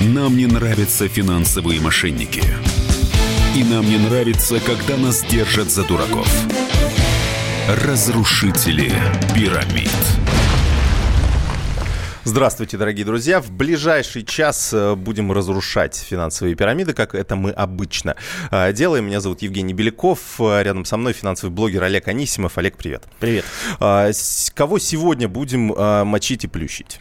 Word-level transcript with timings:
Нам 0.00 0.38
не 0.38 0.46
нравятся 0.46 1.08
финансовые 1.08 1.78
мошенники. 1.78 2.42
И 3.54 3.62
нам 3.62 3.84
не 3.84 3.98
нравится, 3.98 4.58
когда 4.58 4.96
нас 4.96 5.22
держат 5.22 5.70
за 5.70 5.84
дураков. 5.86 6.26
Разрушители 7.84 8.90
пирамид. 9.34 9.90
Здравствуйте, 12.24 12.78
дорогие 12.78 13.04
друзья. 13.04 13.42
В 13.42 13.50
ближайший 13.50 14.24
час 14.24 14.72
э, 14.72 14.94
будем 14.94 15.32
разрушать 15.32 15.96
финансовые 15.96 16.54
пирамиды, 16.54 16.94
как 16.94 17.14
это 17.14 17.36
мы 17.36 17.50
обычно 17.50 18.16
э, 18.50 18.72
делаем. 18.72 19.04
Меня 19.04 19.20
зовут 19.20 19.42
Евгений 19.42 19.74
Беляков. 19.74 20.40
Э, 20.40 20.62
рядом 20.62 20.86
со 20.86 20.96
мной 20.96 21.12
финансовый 21.12 21.50
блогер 21.50 21.82
Олег 21.84 22.08
Анисимов. 22.08 22.56
Олег, 22.56 22.78
привет. 22.78 23.04
Привет. 23.18 23.44
Кого 23.78 24.78
сегодня 24.78 25.28
будем 25.28 25.74
мочить 26.06 26.44
и 26.44 26.46
плющить? 26.46 27.00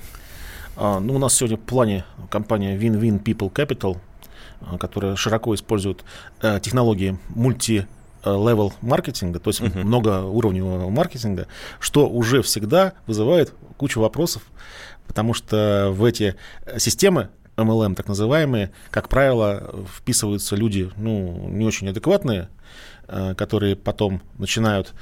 А, 0.82 1.00
ну, 1.00 1.16
у 1.16 1.18
нас 1.20 1.36
сегодня 1.36 1.58
в 1.58 1.62
плане 1.62 2.06
компания 2.30 2.78
Win-Win 2.78 3.22
People 3.22 3.52
Capital, 3.52 3.98
которая 4.80 5.16
широко 5.16 5.54
использует 5.54 6.04
технологии 6.62 7.18
multi-level 7.30 8.74
маркетинга, 8.82 9.40
то 9.40 9.50
есть 9.50 9.62
uh-huh. 9.62 9.84
многоуровневого 9.84 10.90
маркетинга, 10.90 11.48
что 11.80 12.10
уже 12.10 12.42
всегда 12.42 12.94
вызывает 13.08 13.54
кучу 13.78 14.02
вопросов 14.02 14.44
потому 15.10 15.34
что 15.34 15.90
в 15.92 16.06
эти 16.06 16.36
системы 16.78 17.30
MLM, 17.58 17.96
так 17.96 18.08
называемые, 18.08 18.72
как 18.92 19.10
правило, 19.10 19.74
вписываются 19.98 20.56
люди, 20.56 20.92
ну, 20.98 21.50
не 21.50 21.66
очень 21.66 21.90
адекватные, 21.90 22.48
э, 23.08 23.34
которые 23.34 23.76
потом 23.76 24.22
начинают 24.38 24.94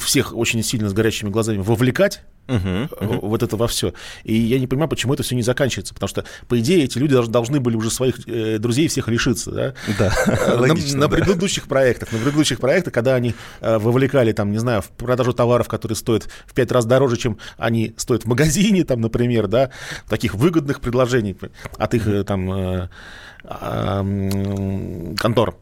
всех 0.00 0.36
очень 0.36 0.62
сильно 0.62 0.88
с 0.88 0.92
горящими 0.92 1.30
глазами 1.30 1.56
вовлекать 1.58 2.22
угу, 2.48 2.88
угу. 3.00 3.26
вот 3.28 3.42
это 3.42 3.56
во 3.56 3.66
все. 3.68 3.92
И 4.24 4.34
я 4.34 4.58
не 4.58 4.66
понимаю, 4.66 4.88
почему 4.88 5.14
это 5.14 5.22
все 5.22 5.34
не 5.34 5.42
заканчивается, 5.42 5.94
потому 5.94 6.08
что, 6.08 6.24
по 6.48 6.58
идее, 6.58 6.84
эти 6.84 6.98
люди 6.98 7.14
должны 7.26 7.60
были 7.60 7.76
уже 7.76 7.90
своих 7.90 8.26
э, 8.28 8.58
друзей 8.58 8.88
всех 8.88 9.08
лишиться, 9.08 9.50
да? 9.50 9.74
Да, 9.98 10.12
э, 10.26 10.56
логично, 10.58 10.98
на, 10.98 11.08
на 11.08 11.08
предыдущих 11.08 11.68
проектах, 11.68 12.12
на 12.12 12.18
предыдущих 12.18 12.58
проектах, 12.60 12.92
когда 12.92 13.14
они 13.14 13.34
э, 13.60 13.78
вовлекали, 13.78 14.32
там, 14.32 14.50
не 14.50 14.58
знаю, 14.58 14.82
в 14.82 14.88
продажу 14.90 15.32
товаров, 15.32 15.68
которые 15.68 15.96
стоят 15.96 16.28
в 16.46 16.54
пять 16.54 16.72
раз 16.72 16.84
дороже, 16.84 17.16
чем 17.16 17.38
они 17.56 17.94
стоят 17.96 18.24
в 18.24 18.28
магазине, 18.28 18.84
там, 18.84 19.00
например, 19.00 19.48
да, 19.48 19.70
таких 20.08 20.34
выгодных 20.34 20.80
предложений 20.80 21.36
от 21.78 21.94
их, 21.94 22.26
там, 22.26 22.88
контор. 25.18 25.56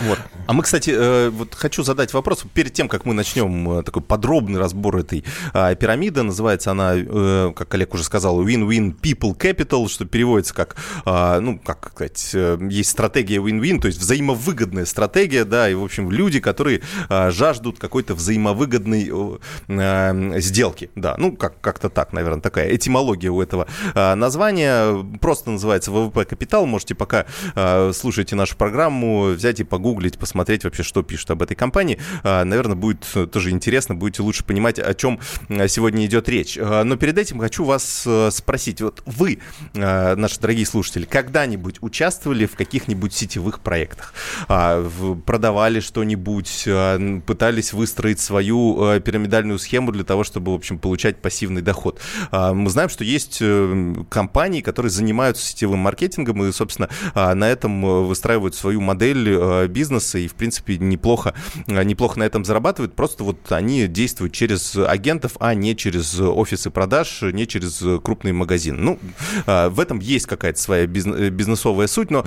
Вот. 0.00 0.18
А 0.46 0.52
мы, 0.52 0.62
кстати, 0.62 0.90
э, 0.94 1.30
вот 1.30 1.54
хочу 1.54 1.82
задать 1.82 2.12
вопрос 2.12 2.44
перед 2.54 2.72
тем, 2.72 2.88
как 2.88 3.04
мы 3.04 3.14
начнем 3.14 3.78
э, 3.78 3.82
такой 3.82 4.02
подробный 4.02 4.58
разбор 4.58 4.96
этой 4.96 5.24
а, 5.52 5.74
пирамиды. 5.74 6.22
Называется 6.22 6.70
она, 6.72 6.92
э, 6.96 7.52
как 7.54 7.72
Олег 7.74 7.94
уже 7.94 8.04
сказал, 8.04 8.44
Win-Win 8.44 9.00
People 9.00 9.36
Capital, 9.36 9.88
что 9.88 10.04
переводится 10.04 10.54
как, 10.54 10.76
а, 11.04 11.40
ну, 11.40 11.58
как 11.58 11.90
сказать, 11.92 12.34
есть 12.70 12.90
стратегия 12.90 13.36
Win-Win, 13.36 13.80
то 13.80 13.86
есть 13.86 13.98
взаимовыгодная 13.98 14.84
стратегия, 14.84 15.44
да, 15.44 15.70
и, 15.70 15.74
в 15.74 15.84
общем, 15.84 16.10
люди, 16.10 16.40
которые 16.40 16.82
а, 17.08 17.30
жаждут 17.30 17.78
какой-то 17.78 18.14
взаимовыгодной 18.14 19.10
сделки, 20.40 20.90
да, 20.96 21.14
ну, 21.18 21.36
как- 21.36 21.60
как-то 21.60 21.88
так, 21.88 22.12
наверное, 22.12 22.40
такая 22.40 22.74
этимология 22.74 23.30
у 23.30 23.40
этого 23.40 23.66
названия. 23.94 25.04
Просто 25.20 25.50
называется 25.50 25.90
ВВП 25.90 26.24
Капитал. 26.24 26.66
Можете 26.66 26.94
пока 26.94 27.26
слушаете 27.92 28.36
нашу 28.36 28.56
программу, 28.56 29.30
взять 29.30 29.59
взять 29.60 29.60
и 29.60 29.64
погуглить, 29.64 30.18
посмотреть 30.18 30.64
вообще, 30.64 30.82
что 30.82 31.02
пишут 31.02 31.30
об 31.30 31.42
этой 31.42 31.54
компании. 31.54 31.98
А, 32.22 32.44
наверное, 32.44 32.76
будет 32.76 33.06
тоже 33.30 33.50
интересно, 33.50 33.94
будете 33.94 34.22
лучше 34.22 34.44
понимать, 34.44 34.78
о 34.78 34.94
чем 34.94 35.18
а, 35.48 35.68
сегодня 35.68 36.06
идет 36.06 36.28
речь. 36.28 36.58
А, 36.60 36.84
но 36.84 36.96
перед 36.96 37.18
этим 37.18 37.38
хочу 37.38 37.64
вас 37.64 38.04
э, 38.06 38.30
спросить. 38.32 38.80
Вот 38.80 39.02
вы, 39.06 39.38
наши 39.74 40.40
дорогие 40.40 40.66
слушатели, 40.66 41.04
когда-нибудь 41.04 41.78
участвовали 41.80 42.46
в 42.46 42.56
каких-нибудь 42.56 43.12
сетевых 43.12 43.60
проектах? 43.60 44.14
Продавали 44.46 45.80
что-нибудь, 45.80 46.68
пытались 47.26 47.72
выстроить 47.72 48.20
свою 48.20 49.00
пирамидальную 49.00 49.58
схему 49.58 49.92
для 49.92 50.04
того, 50.04 50.24
чтобы, 50.24 50.52
в 50.52 50.54
общем, 50.54 50.78
получать 50.78 51.20
пассивный 51.22 51.62
доход? 51.62 52.00
Мы 52.32 52.68
знаем, 52.70 52.88
что 52.88 53.04
есть 53.04 53.38
э, 53.40 53.94
компании, 54.08 54.60
которые 54.60 54.90
занимаются 54.90 55.46
сетевым 55.46 55.80
маркетингом 55.80 56.44
и, 56.44 56.52
собственно, 56.52 56.88
на 57.14 57.48
этом 57.48 57.84
э, 57.84 58.00
выстраивают 58.02 58.54
свою 58.54 58.80
модель 58.80 59.39
Э, 59.39 59.39
бизнеса 59.68 60.18
и, 60.18 60.28
в 60.28 60.34
принципе, 60.34 60.78
неплохо, 60.78 61.34
э, 61.66 61.82
неплохо 61.82 62.18
на 62.18 62.24
этом 62.24 62.44
зарабатывают. 62.44 62.94
Просто 62.94 63.24
вот 63.24 63.50
они 63.52 63.86
действуют 63.86 64.32
через 64.32 64.76
агентов, 64.76 65.32
а 65.40 65.54
не 65.54 65.76
через 65.76 66.18
офисы 66.18 66.70
продаж, 66.70 67.22
не 67.22 67.46
через 67.46 67.82
крупные 68.02 68.32
магазины. 68.32 68.78
Ну, 68.78 68.98
э, 69.46 69.68
в 69.68 69.80
этом 69.80 69.98
есть 70.00 70.26
какая-то 70.26 70.60
своя 70.60 70.86
бизнесовая 70.86 71.86
суть, 71.86 72.10
но 72.10 72.24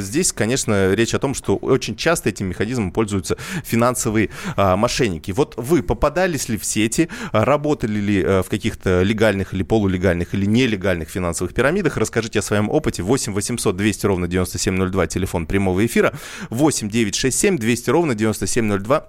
здесь, 0.00 0.32
конечно, 0.32 0.94
речь 0.94 1.14
о 1.14 1.18
том, 1.18 1.34
что 1.34 1.56
очень 1.56 1.96
часто 1.96 2.28
этим 2.28 2.46
механизмом 2.46 2.92
пользуются 2.92 3.36
финансовые 3.64 4.30
мошенники. 4.56 5.30
Вот 5.32 5.54
вы 5.56 5.82
попадались 5.82 6.48
ли 6.48 6.56
в 6.56 6.64
сети, 6.64 7.08
работали 7.32 7.98
ли 7.98 8.22
в 8.22 8.46
каких-то 8.48 9.02
легальных 9.02 9.54
или 9.54 9.62
полулегальных 9.62 10.34
или 10.34 10.46
нелегальных 10.46 11.08
финансовых 11.08 11.54
пирамидах? 11.54 11.96
Расскажите 11.96 12.38
о 12.38 12.42
своем 12.42 12.70
опыте. 12.70 13.02
8 13.02 13.32
800 13.32 13.76
200 13.76 14.06
ровно 14.06 14.28
9702, 14.28 15.06
телефон 15.06 15.46
прямого 15.46 15.84
эфира. 15.84 16.12
8 16.50 16.88
9 16.88 17.14
6 17.14 17.38
7 17.38 17.58
200 17.58 17.90
ровно 17.90 18.14
9702. 18.14 19.08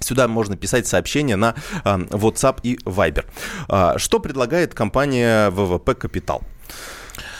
Сюда 0.00 0.28
можно 0.28 0.56
писать 0.56 0.86
сообщения 0.86 1.36
на 1.36 1.54
а, 1.82 1.98
WhatsApp 1.98 2.60
и 2.62 2.76
Viber. 2.84 3.24
А, 3.68 3.98
что 3.98 4.20
предлагает 4.20 4.74
компания 4.74 5.50
ВВП 5.50 5.94
Капитал? 5.94 6.40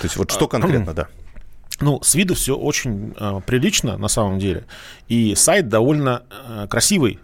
То 0.00 0.05
есть 0.05 0.16
вот 0.16 0.31
что 0.31 0.47
а, 0.47 0.49
конкретно, 0.49 0.94
да? 0.94 1.09
Ну, 1.81 2.03
с 2.03 2.15
виду 2.15 2.34
все 2.34 2.56
очень 2.56 3.15
э, 3.19 3.41
прилично 3.47 3.99
на 3.99 4.09
самом 4.09 4.38
деле. 4.38 4.65
И 5.09 5.34
сайт 5.34 5.69
довольно 5.69 6.22
э, 6.31 6.66
красивый, 6.71 7.21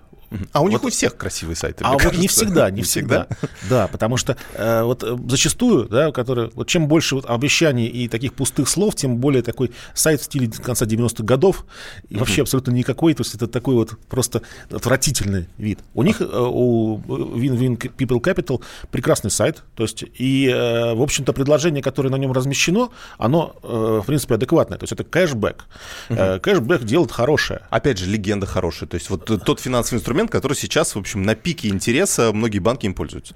а 0.53 0.61
у 0.63 0.69
них 0.69 0.83
вот, 0.83 0.89
у 0.89 0.91
всех 0.91 1.17
красивые 1.17 1.57
сайты. 1.57 1.85
А 1.85 1.93
вот 1.93 2.17
не 2.17 2.29
всегда, 2.29 2.71
не 2.71 2.83
всегда. 2.83 3.27
Да, 3.69 3.87
потому 3.87 4.17
что 4.17 4.37
э, 4.55 4.83
вот 4.83 5.03
э, 5.03 5.17
зачастую, 5.29 5.89
да, 5.89 6.13
которые, 6.13 6.51
вот 6.55 6.69
чем 6.69 6.89
больше 6.89 7.15
вот 7.15 7.27
обещаний 7.29 7.87
и 7.87 8.09
таких 8.09 8.35
пустых 8.35 8.69
слов, 8.69 8.95
тем 8.95 9.19
более 9.19 9.43
такой 9.43 9.73
сайт 9.95 10.21
в 10.21 10.25
стиле 10.25 10.51
конца 10.51 10.85
90-х 10.87 11.25
годов 11.25 11.65
и 12.09 12.17
вообще 12.17 12.43
абсолютно 12.43 12.73
никакой, 12.73 13.15
то 13.15 13.23
есть 13.23 13.35
это 13.35 13.47
такой 13.47 13.75
вот 13.75 13.99
просто 14.09 14.43
отвратительный 14.71 15.49
вид. 15.59 15.79
У 15.95 16.03
них, 16.03 16.21
э, 16.21 16.25
у 16.25 16.99
Win-Win 16.99 17.77
People 17.97 18.21
Capital 18.21 18.63
прекрасный 18.91 19.31
сайт, 19.31 19.63
то 19.75 19.83
есть 19.83 20.05
и, 20.19 20.49
э, 20.49 20.95
в 20.95 21.03
общем-то, 21.03 21.33
предложение, 21.33 21.83
которое 21.83 22.11
на 22.11 22.17
нем 22.17 22.33
размещено, 22.33 22.91
оно, 23.19 23.57
э, 23.63 24.01
в 24.03 24.07
принципе, 24.07 24.35
адекватное, 24.35 24.79
то 24.79 24.85
есть 24.85 24.93
это 24.93 25.05
кэшбэк. 25.05 25.65
Кэшбэк 26.09 26.85
делает 26.85 27.13
хорошее. 27.13 27.63
Опять 27.71 27.99
же, 27.99 28.07
легенда 28.07 28.47
хорошая, 28.47 28.89
то 28.89 28.97
есть 28.97 29.11
вот 29.11 29.25
тот 29.25 29.61
финансовый 29.61 29.99
инструмент, 29.99 30.22
инструмент, 30.23 30.31
который 30.31 30.55
сейчас, 30.55 30.95
в 30.95 30.99
общем, 30.99 31.23
на 31.23 31.35
пике 31.35 31.69
интереса, 31.69 32.33
многие 32.33 32.59
банки 32.59 32.87
им 32.87 32.95
пользуются. 32.95 33.35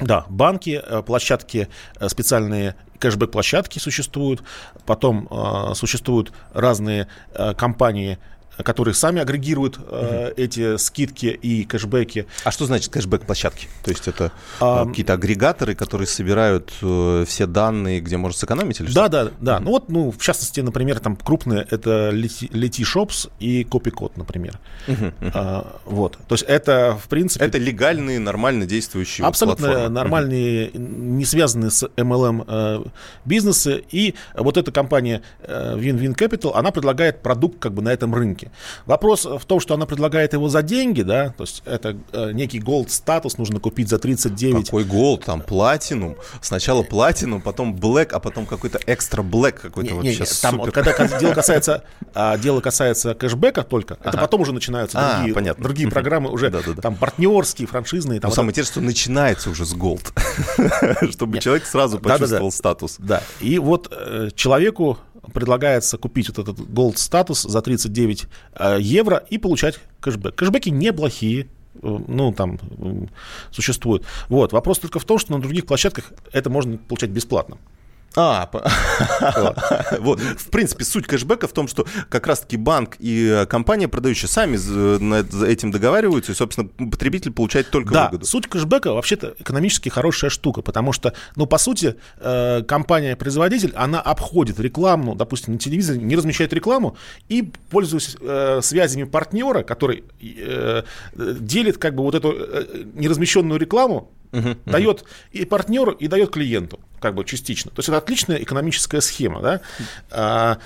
Да, 0.00 0.24
банки, 0.28 0.80
э, 0.84 1.02
площадки 1.02 1.68
э, 2.00 2.08
специальные 2.08 2.74
кэшбэк-площадки 2.98 3.78
существуют, 3.78 4.42
потом 4.86 5.28
э, 5.30 5.74
существуют 5.74 6.32
разные 6.54 7.06
э, 7.34 7.54
компании, 7.54 8.18
которые 8.58 8.94
сами 8.94 9.20
агрегируют 9.20 9.78
э, 9.88 10.32
эти 10.36 10.76
скидки 10.76 11.26
и 11.26 11.64
кэшбэки. 11.64 12.26
А 12.44 12.50
что 12.50 12.66
значит 12.66 12.92
кэшбэк-площадки? 12.92 13.68
То 13.84 13.90
есть 13.90 14.08
это 14.08 14.32
а, 14.60 14.86
какие-то 14.86 15.14
агрегаторы, 15.14 15.74
которые 15.74 16.06
собирают 16.06 16.72
э, 16.82 17.24
все 17.26 17.46
данные, 17.46 18.00
где 18.00 18.16
можно 18.16 18.38
сэкономить 18.38 18.80
или 18.80 18.86
да, 18.88 18.92
что? 18.92 19.08
Да, 19.08 19.24
да, 19.24 19.30
да. 19.40 19.60
Ну 19.60 19.70
вот, 19.70 19.88
ну, 19.88 20.10
в 20.10 20.18
частности, 20.18 20.60
например, 20.60 21.00
там 21.00 21.16
крупные 21.16 21.66
это 21.70 22.10
Leti 22.10 22.82
Shops 22.82 23.30
и 23.40 23.62
Copycode, 23.64 24.12
например. 24.16 24.58
А, 25.34 25.80
вот. 25.84 26.18
То 26.28 26.34
есть 26.34 26.44
это, 26.46 26.98
в 27.02 27.08
принципе... 27.08 27.44
Это 27.44 27.58
легальные, 27.58 28.18
нормально 28.18 28.66
действующие 28.66 29.26
Абсолютно 29.26 29.66
платформы. 29.66 29.94
нормальные, 29.94 30.70
не 30.74 31.24
связанные 31.24 31.70
с 31.70 31.84
MLM 31.96 32.44
э, 32.46 32.84
бизнесы. 33.24 33.84
И 33.90 34.14
вот 34.34 34.56
эта 34.56 34.72
компания 34.72 35.22
э, 35.40 35.76
Win-Win 35.76 36.16
Capital, 36.16 36.52
она 36.54 36.70
предлагает 36.70 37.22
продукт 37.22 37.58
как 37.58 37.72
бы 37.72 37.82
на 37.82 37.90
этом 37.90 38.14
рынке. 38.14 38.41
Вопрос 38.86 39.24
в 39.24 39.44
том, 39.44 39.60
что 39.60 39.74
она 39.74 39.86
предлагает 39.86 40.32
его 40.32 40.48
за 40.48 40.62
деньги, 40.62 41.02
да, 41.02 41.30
то 41.30 41.44
есть 41.44 41.62
это 41.66 41.96
э, 42.12 42.32
некий 42.32 42.58
gold 42.58 42.88
статус 42.88 43.38
нужно 43.38 43.60
купить 43.60 43.88
за 43.88 43.98
39. 43.98 44.66
Какой 44.66 44.84
gold? 44.84 45.24
Там 45.24 45.40
платинум. 45.40 46.16
Сначала 46.40 46.82
платинум, 46.82 47.40
потом 47.40 47.74
black, 47.74 48.10
а 48.12 48.20
потом 48.20 48.46
какой-то 48.46 48.80
экстра 48.86 49.22
black 49.22 49.52
какой-то 49.52 49.92
не, 49.92 49.96
вообще 49.96 50.20
не, 50.20 50.40
там, 50.40 50.60
супер. 50.60 50.72
Когда 50.72 51.18
дело 51.18 51.34
касается, 51.34 51.84
а, 52.14 52.36
дело 52.38 52.60
касается 52.60 53.14
кэшбэка 53.14 53.62
только, 53.62 53.94
ага. 53.94 54.10
это 54.10 54.18
потом 54.18 54.40
уже 54.40 54.52
начинаются 54.52 54.98
а, 54.98 55.16
другие, 55.16 55.34
понятно. 55.34 55.62
другие 55.62 55.90
программы, 55.90 56.30
уже 56.30 56.50
да, 56.50 56.60
да, 56.64 56.72
да. 56.72 56.82
там 56.82 56.96
партнерские, 56.96 57.68
франшизные. 57.68 58.20
Там, 58.20 58.30
Но 58.30 58.34
самое 58.34 58.50
интересное, 58.50 58.72
что 58.72 58.80
начинается 58.80 59.50
уже 59.50 59.64
с 59.64 59.74
gold, 59.74 60.12
чтобы 61.12 61.38
человек 61.38 61.66
сразу 61.66 61.98
почувствовал 61.98 62.52
статус. 62.52 62.96
Да, 62.98 63.22
и 63.40 63.58
вот 63.58 63.88
э, 63.90 64.30
человеку 64.34 64.98
предлагается 65.32 65.98
купить 65.98 66.28
вот 66.28 66.38
этот 66.38 66.58
gold 66.58 66.96
статус 66.96 67.42
за 67.42 67.62
39 67.62 68.26
э, 68.54 68.78
евро 68.80 69.16
и 69.30 69.38
получать 69.38 69.78
кэшбэк. 70.00 70.34
Кэшбэки 70.34 70.70
неплохие, 70.70 71.42
э, 71.42 71.98
ну, 72.06 72.32
там, 72.32 72.58
существуют. 73.50 74.04
Вот. 74.28 74.52
Вопрос 74.52 74.78
только 74.78 74.98
в 74.98 75.04
том, 75.04 75.18
что 75.18 75.32
на 75.32 75.40
других 75.40 75.66
площадках 75.66 76.12
это 76.32 76.50
можно 76.50 76.76
получать 76.76 77.10
бесплатно. 77.10 77.58
А, 78.16 78.50
вот. 79.98 80.20
В 80.20 80.50
принципе, 80.50 80.84
суть 80.84 81.06
кэшбэка 81.06 81.48
в 81.48 81.52
том, 81.52 81.68
что 81.68 81.86
как 82.08 82.26
раз-таки 82.26 82.56
банк 82.56 82.96
и 82.98 83.46
компания, 83.48 83.88
продающая, 83.88 84.28
сами 84.28 84.56
над 84.56 85.34
этим 85.42 85.70
договариваются, 85.70 86.32
и, 86.32 86.34
собственно, 86.34 86.68
потребитель 86.90 87.32
получает 87.32 87.70
только 87.70 87.92
да, 87.92 88.04
выгоду. 88.06 88.26
суть 88.26 88.46
кэшбэка 88.48 88.92
вообще-то 88.92 89.34
экономически 89.38 89.88
хорошая 89.88 90.30
штука, 90.30 90.62
потому 90.62 90.92
что, 90.92 91.14
ну, 91.36 91.46
по 91.46 91.58
сути, 91.58 91.96
э, 92.18 92.62
компания-производитель, 92.62 93.72
она 93.74 94.00
обходит 94.00 94.60
рекламу, 94.60 95.14
допустим, 95.14 95.54
на 95.54 95.58
телевизоре, 95.58 95.98
не 96.00 96.16
размещает 96.16 96.52
рекламу 96.52 96.96
и, 97.28 97.50
пользуясь 97.70 98.16
э, 98.20 98.60
связями 98.62 99.04
партнера, 99.04 99.62
который 99.62 100.04
э, 100.20 100.82
делит 101.14 101.78
как 101.78 101.94
бы 101.94 102.02
вот 102.02 102.14
эту 102.14 102.32
неразмещенную 102.94 103.58
рекламу 103.58 104.10
дает 104.64 105.04
и 105.30 105.44
партнеру, 105.44 105.92
и 105.92 106.08
дает 106.08 106.30
клиенту, 106.30 106.80
как 107.02 107.14
бы 107.14 107.24
частично. 107.24 107.70
То 107.70 107.80
есть 107.80 107.88
это 107.88 107.98
отличная 107.98 108.36
экономическая 108.36 109.00
схема, 109.00 109.40
да? 109.40 109.60
А, 110.10 110.58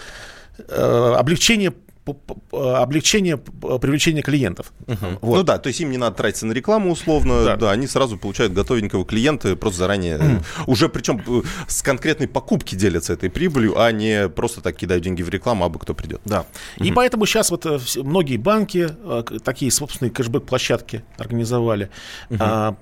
а, 0.68 1.16
облегчение 1.18 1.72
облегчение 2.52 3.36
привлечения 3.36 4.22
клиентов. 4.22 4.72
Угу. 4.86 4.96
Вот. 5.22 5.36
Ну 5.38 5.42
да, 5.42 5.58
то 5.58 5.66
есть 5.66 5.80
им 5.80 5.90
не 5.90 5.98
надо 5.98 6.16
тратиться 6.16 6.46
на 6.46 6.52
рекламу 6.52 6.92
условно, 6.92 7.44
да, 7.44 7.56
да 7.56 7.70
они 7.72 7.88
сразу 7.88 8.16
получают 8.16 8.52
готовенького 8.52 9.04
клиента 9.04 9.56
просто 9.56 9.80
заранее, 9.80 10.16
mm. 10.16 10.44
уже 10.66 10.88
причем 10.88 11.20
э, 11.26 11.42
с 11.66 11.82
конкретной 11.82 12.28
покупки 12.28 12.76
делятся 12.76 13.12
этой 13.12 13.28
прибылью, 13.28 13.80
а 13.80 13.90
не 13.90 14.28
просто 14.28 14.60
так 14.60 14.76
кидают 14.76 15.02
деньги 15.02 15.22
в 15.22 15.28
рекламу, 15.28 15.64
а 15.64 15.68
бы 15.68 15.80
кто 15.80 15.94
придет. 15.94 16.20
Да. 16.24 16.46
Угу. 16.76 16.84
И 16.84 16.92
поэтому 16.92 17.26
сейчас 17.26 17.50
вот 17.50 17.66
э, 17.66 17.80
многие 17.96 18.36
банки 18.36 18.88
такие 19.42 19.72
собственные 19.72 20.12
кэшбэк-площадки 20.12 21.02
организовали. 21.18 21.90
Угу 22.30 22.76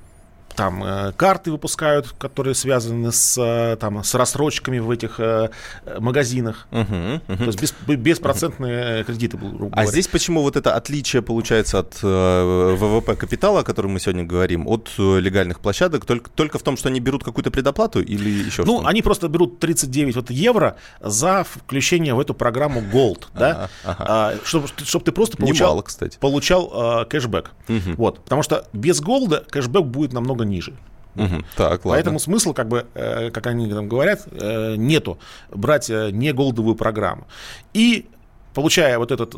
там 0.55 0.83
э, 0.83 1.13
карты 1.13 1.51
выпускают, 1.51 2.15
которые 2.19 2.55
связаны 2.55 3.13
с, 3.13 3.37
э, 3.39 3.77
там, 3.77 4.03
с 4.03 4.15
рассрочками 4.15 4.79
в 4.79 4.91
этих 4.91 5.19
э, 5.19 5.51
магазинах. 5.99 6.67
Угу, 6.71 6.81
угу. 6.81 7.37
То 7.37 7.45
есть 7.45 7.61
без, 7.61 7.75
беспроцентные 7.97 9.01
угу. 9.01 9.07
кредиты. 9.07 9.37
А 9.37 9.41
говоря. 9.41 9.87
здесь 9.87 10.07
почему 10.09 10.43
вот 10.43 10.57
это 10.57 10.75
отличие 10.75 11.23
получается 11.23 11.81
от 11.81 11.99
э, 12.03 12.75
ВВП 12.79 13.17
капитала, 13.17 13.61
о 13.61 13.63
котором 13.65 13.93
мы 13.93 14.01
сегодня 14.01 14.25
говорим, 14.25 14.67
от 14.69 14.91
легальных 14.99 15.61
площадок, 15.61 16.05
только, 16.05 16.31
только 16.31 16.59
в 16.59 16.63
том, 16.63 16.77
что 16.77 16.89
они 16.89 17.01
берут 17.01 17.25
какую-то 17.25 17.51
предоплату 17.51 18.01
или 18.01 18.31
еще 18.31 18.63
Ну, 18.65 18.81
что 18.81 18.89
они 18.89 19.03
просто 19.03 19.29
берут 19.29 19.59
39 19.59 20.17
вот 20.17 20.31
евро 20.31 20.77
за 21.01 21.45
включение 21.45 22.15
в 22.15 22.21
эту 22.21 22.35
программу 22.35 22.81
Gold, 22.81 23.27
да, 23.35 23.69
ага, 23.85 23.97
ага. 23.99 24.05
А, 24.09 24.35
чтобы, 24.45 24.69
чтобы 24.85 25.05
ты 25.05 25.13
просто 25.13 25.37
получал, 25.37 25.69
Немало, 25.69 25.83
кстати. 25.83 26.19
получал 26.19 27.07
кэшбэк. 27.07 27.51
Угу. 27.69 27.97
Вот, 27.97 28.21
потому 28.25 28.43
что 28.43 28.67
без 28.73 29.01
голда 29.01 29.45
кэшбэк 29.51 29.85
будет 29.85 30.13
намного 30.13 30.44
намного 30.45 30.55
ниже. 30.55 30.73
Угу, 31.17 31.45
так, 31.57 31.71
ладно. 31.85 31.91
Поэтому 31.91 32.19
смысл, 32.19 32.53
как 32.53 32.69
бы, 32.69 32.87
э, 32.95 33.31
как 33.31 33.47
они 33.47 33.69
там 33.69 33.89
говорят, 33.89 34.27
э, 34.33 34.75
нету 34.77 35.19
брать 35.51 35.89
э, 35.89 36.11
не 36.11 36.33
голдовую 36.33 36.75
программу. 36.75 37.27
И 37.73 38.07
получая 38.55 38.99
вот 38.99 39.11
этот, 39.11 39.35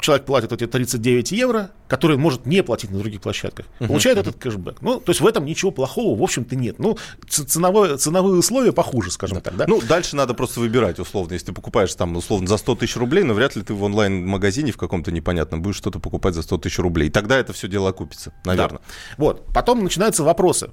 человек 0.00 0.24
платит 0.24 0.52
эти 0.52 0.66
39 0.66 1.32
евро, 1.32 1.70
который 1.88 2.16
может 2.16 2.46
не 2.46 2.62
платить 2.62 2.90
на 2.90 2.98
других 2.98 3.20
площадках, 3.20 3.66
uh-huh, 3.78 3.88
получает 3.88 4.18
uh-huh. 4.18 4.22
этот 4.22 4.36
кэшбэк. 4.36 4.80
Ну, 4.80 5.00
то 5.00 5.10
есть 5.10 5.20
в 5.20 5.26
этом 5.26 5.44
ничего 5.44 5.70
плохого, 5.70 6.18
в 6.18 6.22
общем-то, 6.22 6.56
нет. 6.56 6.78
Ну, 6.78 6.96
ценовое, 7.28 7.96
ценовые 7.96 8.38
условия 8.38 8.72
похуже, 8.72 9.10
скажем 9.10 9.38
да. 9.38 9.42
так, 9.42 9.56
да? 9.56 9.64
Ну, 9.68 9.80
дальше 9.80 10.16
надо 10.16 10.34
просто 10.34 10.60
выбирать, 10.60 10.98
условно. 10.98 11.34
Если 11.34 11.46
ты 11.46 11.52
покупаешь 11.52 11.94
там, 11.94 12.16
условно, 12.16 12.46
за 12.46 12.56
100 12.56 12.76
тысяч 12.76 12.96
рублей, 12.96 13.24
но 13.24 13.34
вряд 13.34 13.56
ли 13.56 13.62
ты 13.62 13.74
в 13.74 13.82
онлайн-магазине 13.82 14.72
в 14.72 14.76
каком-то 14.76 15.12
непонятном 15.12 15.60
будешь 15.60 15.76
что-то 15.76 15.98
покупать 15.98 16.34
за 16.34 16.42
100 16.42 16.58
тысяч 16.58 16.78
рублей. 16.78 17.08
И 17.08 17.10
тогда 17.10 17.38
это 17.38 17.52
все 17.52 17.68
дело 17.68 17.90
окупится, 17.90 18.32
наверное. 18.44 18.78
Да. 18.78 18.84
Вот. 19.18 19.44
Потом 19.52 19.82
начинаются 19.82 20.22
вопросы. 20.22 20.70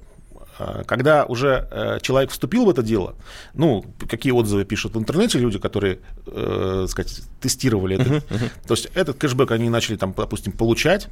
А, 0.58 0.84
когда 0.84 1.24
уже 1.24 1.66
э, 1.70 1.98
человек 2.02 2.30
вступил 2.30 2.66
в 2.66 2.70
это 2.70 2.82
дело, 2.82 3.14
ну, 3.54 3.84
какие 4.08 4.32
отзывы 4.32 4.64
пишут 4.64 4.94
в 4.94 4.98
интернете 4.98 5.38
люди, 5.38 5.58
которые, 5.58 6.00
э, 6.26 6.86
сказать, 6.88 7.22
тестировали 7.40 7.96
это, 8.00 8.10
uh-huh, 8.10 8.28
uh-huh. 8.28 8.50
то 8.66 8.74
есть 8.74 8.88
этот 8.94 9.18
кэшбэк 9.18 9.50
они 9.50 9.70
начали, 9.70 9.96
там, 9.96 10.14
допустим, 10.16 10.52
получать, 10.52 11.08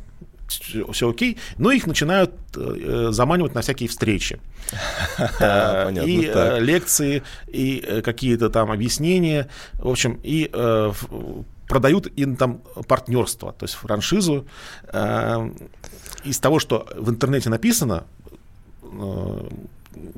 все 0.48 1.08
окей, 1.08 1.38
но 1.58 1.70
их 1.70 1.86
начинают 1.86 2.32
э, 2.56 3.08
заманивать 3.12 3.54
на 3.54 3.62
всякие 3.62 3.88
встречи. 3.88 4.40
И 6.04 6.32
лекции, 6.60 7.22
и 7.48 8.02
какие-то 8.04 8.50
там 8.50 8.70
объяснения, 8.70 9.48
в 9.74 9.88
общем, 9.88 10.20
и 10.22 10.50
продают 11.66 12.06
им 12.18 12.36
там 12.36 12.62
партнерство, 12.86 13.52
то 13.52 13.64
есть 13.64 13.74
франшизу. 13.74 14.46
Из 16.24 16.38
того, 16.38 16.58
что 16.58 16.86
в 16.96 17.10
интернете 17.10 17.48
написано, 17.48 18.04
Э, 18.19 18.19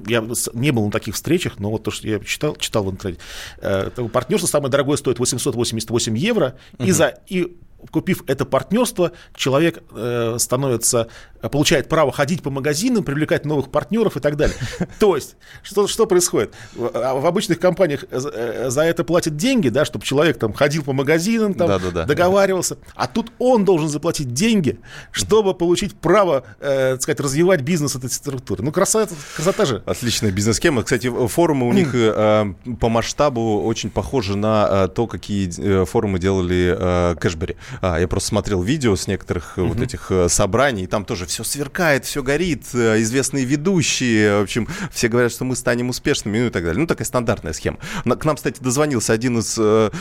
я 0.06 0.24
не 0.52 0.70
был 0.70 0.84
на 0.84 0.90
таких 0.90 1.14
встречах, 1.14 1.58
но 1.58 1.70
вот 1.70 1.82
то, 1.82 1.90
что 1.90 2.06
я 2.06 2.18
читал, 2.20 2.56
читал 2.56 2.84
в 2.84 2.90
интернете. 2.90 3.22
Э, 3.58 3.90
партнерство 4.12 4.46
самое 4.46 4.70
дорогое 4.70 4.96
стоит 4.96 5.18
888 5.18 6.16
евро, 6.18 6.56
угу. 6.78 6.88
и, 6.88 6.90
за, 6.90 7.18
и 7.28 7.56
купив 7.90 8.22
это 8.26 8.44
партнерство, 8.44 9.12
человек 9.34 9.82
э, 9.92 10.36
становится, 10.38 11.08
получает 11.50 11.88
право 11.88 12.12
ходить 12.12 12.42
по 12.42 12.50
магазинам, 12.50 13.04
привлекать 13.04 13.44
новых 13.44 13.70
партнеров 13.70 14.16
и 14.16 14.20
так 14.20 14.36
далее. 14.36 14.56
То 14.98 15.16
есть, 15.16 15.36
что, 15.62 15.86
что 15.86 16.06
происходит? 16.06 16.54
В, 16.74 16.90
в 16.90 17.26
обычных 17.26 17.58
компаниях 17.58 18.04
э, 18.10 18.68
за 18.68 18.82
это 18.82 19.04
платят 19.04 19.36
деньги, 19.36 19.68
да, 19.68 19.84
чтобы 19.84 20.04
человек 20.04 20.38
там 20.38 20.52
ходил 20.52 20.82
по 20.84 20.92
магазинам, 20.92 21.54
там, 21.54 21.68
да, 21.68 21.78
да, 21.78 21.90
да. 21.90 22.04
договаривался, 22.04 22.78
а 22.94 23.06
тут 23.06 23.32
он 23.38 23.64
должен 23.64 23.88
заплатить 23.88 24.32
деньги, 24.32 24.78
чтобы 25.10 25.54
получить 25.54 25.94
право, 25.94 26.44
э, 26.60 26.92
так 26.92 27.02
сказать, 27.02 27.20
развивать 27.20 27.62
бизнес 27.62 27.96
этой 27.96 28.10
структуры. 28.10 28.62
Ну, 28.62 28.72
красота, 28.72 29.14
красота 29.36 29.64
же. 29.64 29.82
Отличная 29.86 30.30
бизнес-схема. 30.30 30.82
Кстати, 30.82 31.10
форумы 31.28 31.68
у 31.68 31.72
них 31.72 31.94
э, 31.94 32.54
по 32.80 32.88
масштабу 32.88 33.62
очень 33.62 33.90
похожи 33.90 34.36
на 34.36 34.68
э, 34.70 34.88
то, 34.88 35.06
какие 35.06 35.50
э, 35.58 35.84
форумы 35.84 36.18
делали 36.18 36.76
э, 36.78 37.16
Кэшбери. 37.16 37.56
А, 37.80 37.98
я 37.98 38.08
просто 38.08 38.30
смотрел 38.30 38.62
видео 38.62 38.96
с 38.96 39.06
некоторых 39.06 39.54
угу. 39.56 39.68
вот 39.68 39.80
этих 39.80 40.10
э, 40.10 40.28
собраний, 40.28 40.84
и 40.84 40.86
там 40.86 41.04
тоже 41.04 41.26
все 41.26 41.44
сверкает, 41.44 42.04
все 42.04 42.22
горит, 42.22 42.66
э, 42.74 43.00
известные 43.00 43.44
ведущие, 43.44 44.38
в 44.38 44.42
общем, 44.42 44.68
все 44.90 45.08
говорят, 45.08 45.32
что 45.32 45.44
мы 45.44 45.56
станем 45.56 45.88
успешными, 45.88 46.38
ну 46.38 46.46
и 46.46 46.50
так 46.50 46.64
далее. 46.64 46.80
Ну, 46.80 46.86
такая 46.86 47.06
стандартная 47.06 47.52
схема. 47.52 47.78
К 48.04 48.24
нам, 48.24 48.36
кстати, 48.36 48.62
дозвонился 48.62 49.12
один 49.12 49.38
из 49.38 49.58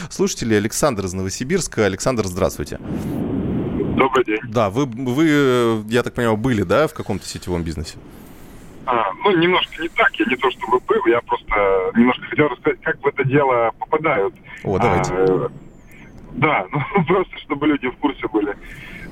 слушателей, 0.09 0.57
Александр 0.57 1.05
из 1.05 1.13
Новосибирска. 1.13 1.85
Александр, 1.85 2.25
здравствуйте. 2.27 2.79
Добрый 3.95 4.25
день. 4.25 4.39
Да, 4.43 4.69
вы, 4.69 4.85
вы, 4.85 5.83
я 5.89 6.03
так 6.03 6.13
понимаю, 6.13 6.37
были, 6.37 6.63
да, 6.63 6.87
в 6.87 6.93
каком-то 6.93 7.25
сетевом 7.27 7.63
бизнесе? 7.63 7.97
А, 8.85 9.11
ну, 9.23 9.37
немножко 9.37 9.81
не 9.81 9.89
так, 9.89 10.13
я 10.15 10.25
не 10.25 10.35
то 10.35 10.49
чтобы 10.51 10.79
был, 10.79 11.05
я 11.05 11.21
просто 11.21 11.91
немножко 11.95 12.25
хотел 12.25 12.47
рассказать, 12.47 12.81
как 12.81 13.01
в 13.01 13.07
это 13.07 13.23
дело 13.23 13.71
попадают. 13.77 14.33
О, 14.63 14.79
давайте. 14.79 15.13
А, 15.13 15.51
да, 16.33 16.65
ну 16.95 17.03
просто 17.05 17.37
чтобы 17.39 17.67
люди 17.67 17.89
в 17.89 17.97
курсе 17.97 18.27
были. 18.27 18.55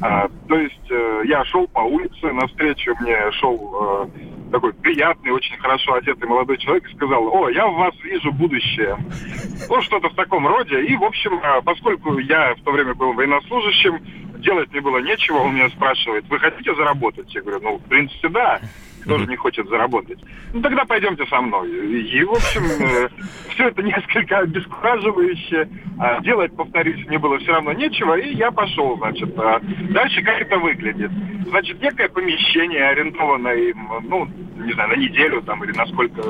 А, 0.02 0.30
то 0.48 0.56
есть 0.58 0.90
э, 0.90 1.24
я 1.26 1.44
шел 1.46 1.68
по 1.68 1.82
улице, 1.82 2.32
навстречу 2.32 2.96
мне 3.02 3.32
шел 3.34 4.08
э, 4.08 4.52
такой 4.52 4.74
приятный, 4.74 5.32
очень 5.32 5.58
хорошо 5.58 5.96
одетый 5.96 6.28
молодой 6.28 6.58
человек 6.58 6.88
и 6.90 6.96
сказал, 6.96 7.28
о, 7.28 7.50
я 7.50 7.68
в 7.68 7.76
вас 7.76 7.94
вижу 8.04 8.32
будущее. 8.32 8.98
Ну, 9.68 9.82
что-то 9.82 10.10
в 10.10 10.16
таком 10.16 10.48
роде. 10.48 10.86
И, 10.86 10.96
в 10.96 11.04
общем, 11.04 11.34
э, 11.34 11.62
поскольку 11.64 12.18
я 12.20 12.56
в 12.56 12.62
то 12.62 12.72
время 12.72 12.94
был 12.94 13.12
военнослужащим, 13.12 14.00
делать 14.38 14.72
мне 14.72 14.80
было 14.80 15.00
нечего, 15.00 15.40
он 15.40 15.56
меня 15.56 15.70
спрашивает, 15.70 16.24
вы 16.30 16.40
хотите 16.40 16.74
заработать? 16.74 17.34
Я 17.36 17.42
говорю, 17.42 17.60
ну, 17.62 17.78
в 17.78 17.84
принципе, 17.84 18.30
да 18.30 18.62
кто 19.04 19.18
же 19.18 19.26
не 19.28 19.36
хочет 19.36 19.68
заработать? 19.70 20.20
Ну, 20.54 20.62
тогда 20.62 20.86
пойдемте 20.86 21.26
со 21.28 21.42
мной. 21.42 21.70
И, 21.70 22.24
в 22.24 22.32
общем, 22.32 22.64
э, 22.64 23.10
все 23.54 23.68
это 23.68 23.82
несколько 23.84 24.40
обескураживающе. 24.40 25.70
А 26.00 26.22
делать, 26.22 26.56
повторюсь, 26.56 27.06
мне 27.08 27.18
было 27.18 27.38
все 27.40 27.52
равно 27.52 27.74
нечего, 27.74 28.18
и 28.18 28.34
я 28.34 28.52
пошел, 28.52 28.98
значит. 28.98 29.38
А 29.38 29.60
дальше 29.90 30.22
как 30.22 30.42
это 30.42 30.58
выглядит? 30.58 31.12
Значит, 31.48 31.82
некое 31.82 32.10
помещение, 32.10 32.88
арендованное 32.88 33.56
им, 33.56 33.90
ну, 34.04 34.28
не 34.58 34.74
знаю, 34.74 34.90
на 34.90 34.96
неделю 34.96 35.42
там, 35.42 35.64
или 35.64 35.72
насколько, 35.72 36.22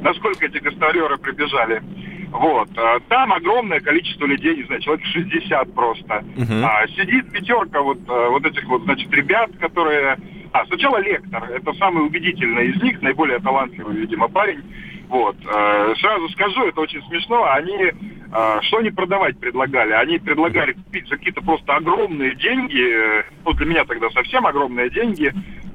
насколько 0.00 0.46
эти 0.46 0.58
гастролеры 0.58 1.18
прибежали. 1.18 1.82
Вот. 2.30 2.68
А 2.76 2.98
там 3.08 3.32
огромное 3.32 3.80
количество 3.80 4.24
людей, 4.24 4.56
не 4.56 4.62
знаю, 4.64 4.80
человек 4.80 5.04
60 5.04 5.74
просто. 5.74 6.24
Uh-huh. 6.36 6.64
А, 6.64 6.86
сидит 6.88 7.30
пятерка 7.30 7.82
вот, 7.82 7.98
вот 8.06 8.46
этих 8.46 8.64
вот, 8.64 8.84
значит, 8.84 9.12
ребят, 9.12 9.50
которые 9.60 10.16
а, 10.52 10.66
сначала 10.66 10.98
лектор. 10.98 11.44
Это 11.44 11.72
самый 11.74 12.04
убедительный 12.04 12.68
из 12.68 12.82
них, 12.82 13.00
наиболее 13.02 13.38
талантливый, 13.40 13.96
видимо, 13.96 14.28
парень. 14.28 14.62
Вот. 15.08 15.36
Э, 15.44 15.94
сразу 16.00 16.28
скажу, 16.30 16.64
это 16.68 16.80
очень 16.80 17.02
смешно. 17.02 17.44
Они 17.50 17.74
э, 17.74 18.58
что 18.62 18.78
они 18.78 18.90
продавать 18.90 19.38
предлагали? 19.38 19.92
Они 19.92 20.18
предлагали 20.18 20.72
купить 20.72 21.06
за 21.08 21.16
какие-то 21.16 21.42
просто 21.42 21.74
огромные 21.74 22.34
деньги, 22.34 22.80
э, 22.80 23.24
ну, 23.44 23.52
для 23.52 23.66
меня 23.66 23.84
тогда 23.84 24.08
совсем 24.10 24.46
огромные 24.46 24.88
деньги, 24.88 25.32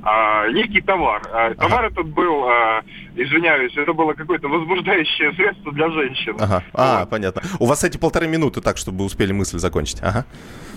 а, 0.10 0.48
некий 0.52 0.80
товар. 0.80 1.22
А, 1.34 1.54
товар 1.56 1.86
ага. 1.86 1.88
этот 1.88 2.08
был, 2.08 2.48
а, 2.48 2.82
извиняюсь, 3.16 3.76
это 3.76 3.92
было 3.92 4.14
какое-то 4.14 4.48
возбуждающее 4.48 5.34
средство 5.34 5.74
для 5.74 5.90
женщин. 5.90 6.38
Ага. 6.40 6.64
А, 6.74 7.00
вот. 7.02 7.10
понятно. 7.10 7.42
У 7.60 7.66
вас 7.66 7.84
эти 7.84 7.98
полторы 7.98 8.28
минуты 8.28 8.62
так, 8.62 8.78
чтобы 8.78 9.04
успели 9.04 9.34
мысль 9.34 9.58
закончить. 9.58 10.02
Ага. 10.02 10.26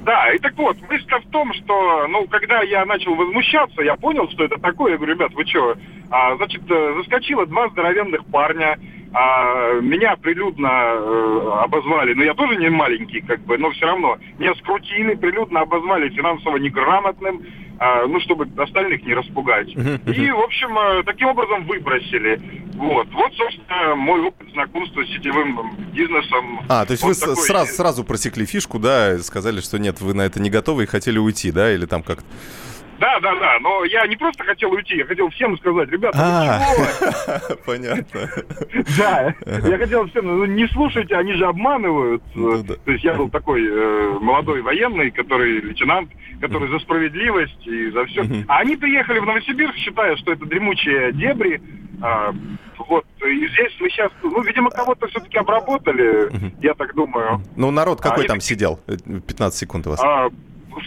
Да, 0.02 0.32
и 0.32 0.38
так 0.38 0.56
вот, 0.56 0.76
мысль 0.88 1.06
в 1.06 1.30
том, 1.30 1.52
что, 1.54 2.08
ну, 2.08 2.26
когда 2.26 2.62
я 2.62 2.84
начал 2.84 3.14
возмущаться, 3.14 3.82
я 3.82 3.94
понял, 3.94 4.28
что 4.30 4.44
это 4.44 4.58
такое. 4.58 4.92
Я 4.92 4.96
говорю, 4.96 5.14
ребят, 5.14 5.32
вы 5.34 5.46
что? 5.46 5.76
А, 6.10 6.34
значит, 6.36 6.62
э, 6.68 6.94
заскочило 6.98 7.46
два 7.46 7.68
здоровенных 7.68 8.24
парня, 8.26 8.78
а 9.12 9.74
меня 9.80 10.16
прилюдно 10.16 10.68
э, 10.68 11.50
обозвали, 11.62 12.14
но 12.14 12.24
я 12.24 12.34
тоже 12.34 12.56
не 12.56 12.68
маленький, 12.68 13.20
как 13.20 13.40
бы, 13.40 13.58
но 13.58 13.70
все 13.72 13.86
равно 13.86 14.18
меня 14.38 14.54
скрутили, 14.56 15.14
прилюдно 15.14 15.60
обозвали 15.60 16.08
финансово 16.10 16.56
неграмотным, 16.56 17.42
ну, 18.06 18.20
чтобы 18.20 18.46
остальных 18.62 19.02
не 19.04 19.14
распугать. 19.14 19.68
И, 19.68 20.30
в 20.30 20.40
общем, 20.40 20.78
э, 20.78 21.02
таким 21.04 21.28
образом 21.28 21.64
выбросили. 21.66 22.40
Вот, 22.74 23.08
вот, 23.10 23.32
собственно, 23.34 23.94
мой 23.94 24.20
опыт 24.20 24.50
знакомства 24.52 25.02
с 25.02 25.08
сетевым 25.08 25.76
бизнесом. 25.92 26.60
А, 26.68 26.84
то 26.84 26.92
есть 26.92 27.02
вы 27.02 27.14
такой... 27.14 27.36
сразу, 27.36 27.72
сразу 27.72 28.04
просекли 28.04 28.44
фишку, 28.44 28.78
да, 28.78 29.18
сказали, 29.20 29.60
что 29.60 29.78
нет, 29.78 30.00
вы 30.00 30.12
на 30.12 30.22
это 30.22 30.40
не 30.40 30.50
готовы 30.50 30.82
и 30.82 30.86
хотели 30.86 31.18
уйти, 31.18 31.50
да, 31.50 31.72
или 31.72 31.86
там 31.86 32.02
как-то... 32.02 32.24
Да, 33.00 33.18
да, 33.20 33.34
да, 33.36 33.58
но 33.60 33.82
я 33.84 34.06
не 34.06 34.16
просто 34.16 34.44
хотел 34.44 34.70
уйти, 34.72 34.96
я 34.96 35.06
хотел 35.06 35.30
всем 35.30 35.56
сказать, 35.56 35.90
ребята, 35.90 36.18
а, 36.20 36.60
Понятно. 37.66 38.28
Да, 38.98 39.34
я 39.46 39.78
хотел 39.78 40.06
всем, 40.08 40.26
ну 40.26 40.44
не 40.44 40.68
слушайте, 40.68 41.16
они 41.16 41.32
же 41.32 41.46
обманывают. 41.46 42.22
Ну 42.34 42.62
То 42.62 42.90
есть 42.90 43.02
я 43.02 43.14
был 43.14 43.30
такой 43.30 43.66
э, 43.66 44.18
молодой 44.20 44.60
военный, 44.60 45.10
который 45.10 45.60
лейтенант, 45.62 46.10
который 46.42 46.68
за 46.68 46.78
справедливость 46.80 47.66
и 47.66 47.90
за 47.90 48.04
все. 48.04 48.26
А 48.46 48.58
они 48.58 48.76
приехали 48.76 49.18
в 49.18 49.24
Новосибирск, 49.24 49.76
считая, 49.78 50.16
что 50.16 50.32
это 50.32 50.44
дремучие 50.44 51.12
дебри, 51.14 51.62
а, 52.02 52.34
вот, 52.88 53.04
и 53.24 53.48
здесь 53.48 53.72
мы 53.80 53.90
сейчас, 53.90 54.10
ну, 54.22 54.42
видимо, 54.42 54.70
кого-то 54.70 55.06
все-таки 55.08 55.38
обработали, 55.38 56.30
я 56.60 56.74
так 56.74 56.94
думаю. 56.94 57.42
Ну, 57.56 57.70
народ 57.70 58.00
какой 58.00 58.24
а 58.24 58.28
там 58.28 58.40
сидел? 58.40 58.78
15 58.86 59.58
секунд 59.58 59.86
у 59.86 59.90
вас. 59.90 60.00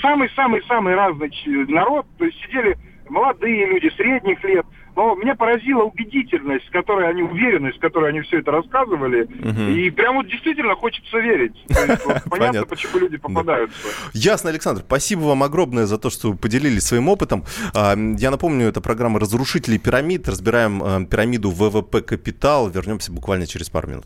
Самый-самый-самый 0.02 0.96
разный 0.96 1.32
народ, 1.68 2.06
то 2.18 2.26
есть 2.26 2.38
сидели 2.42 2.78
молодые 3.10 3.68
люди, 3.68 3.90
средних 3.96 4.44
лет, 4.44 4.66
но 4.96 5.16
меня 5.16 5.36
поразила 5.36 5.84
убедительность, 5.84 6.68
с 6.68 6.70
которой 6.70 7.10
они, 7.10 7.24
уверенность, 7.24 7.78
с 7.78 7.80
которой 7.80 8.10
они 8.12 8.22
все 8.22 8.40
это 8.40 8.52
рассказывали. 8.52 9.24
Угу. 9.24 9.72
И 9.72 9.90
прям 9.90 10.18
вот 10.18 10.28
действительно 10.28 10.76
хочется 10.76 11.18
верить. 11.20 11.56
есть, 11.68 12.06
вот, 12.06 12.18
понятно, 12.30 12.66
почему 12.66 13.00
люди 13.00 13.18
попадаются. 13.18 13.88
Ясно, 14.14 14.50
Александр. 14.50 14.82
Спасибо 14.86 15.22
вам 15.22 15.44
огромное 15.44 15.86
за 15.86 15.98
то, 15.98 16.10
что 16.10 16.32
вы 16.32 16.38
поделились 16.38 16.84
своим 16.84 17.10
опытом. 17.10 17.44
А, 17.74 17.96
я 17.96 18.32
напомню, 18.32 18.68
это 18.68 18.82
программа 18.82 19.20
«Разрушители 19.20 19.78
пирамид». 19.78 20.28
Разбираем 20.28 20.82
а, 20.84 21.06
пирамиду 21.06 21.50
ВВП 21.50 22.02
«Капитал». 22.02 22.70
Вернемся 22.70 23.12
буквально 23.12 23.48
через 23.48 23.70
пару 23.70 23.90
минут. 23.90 24.06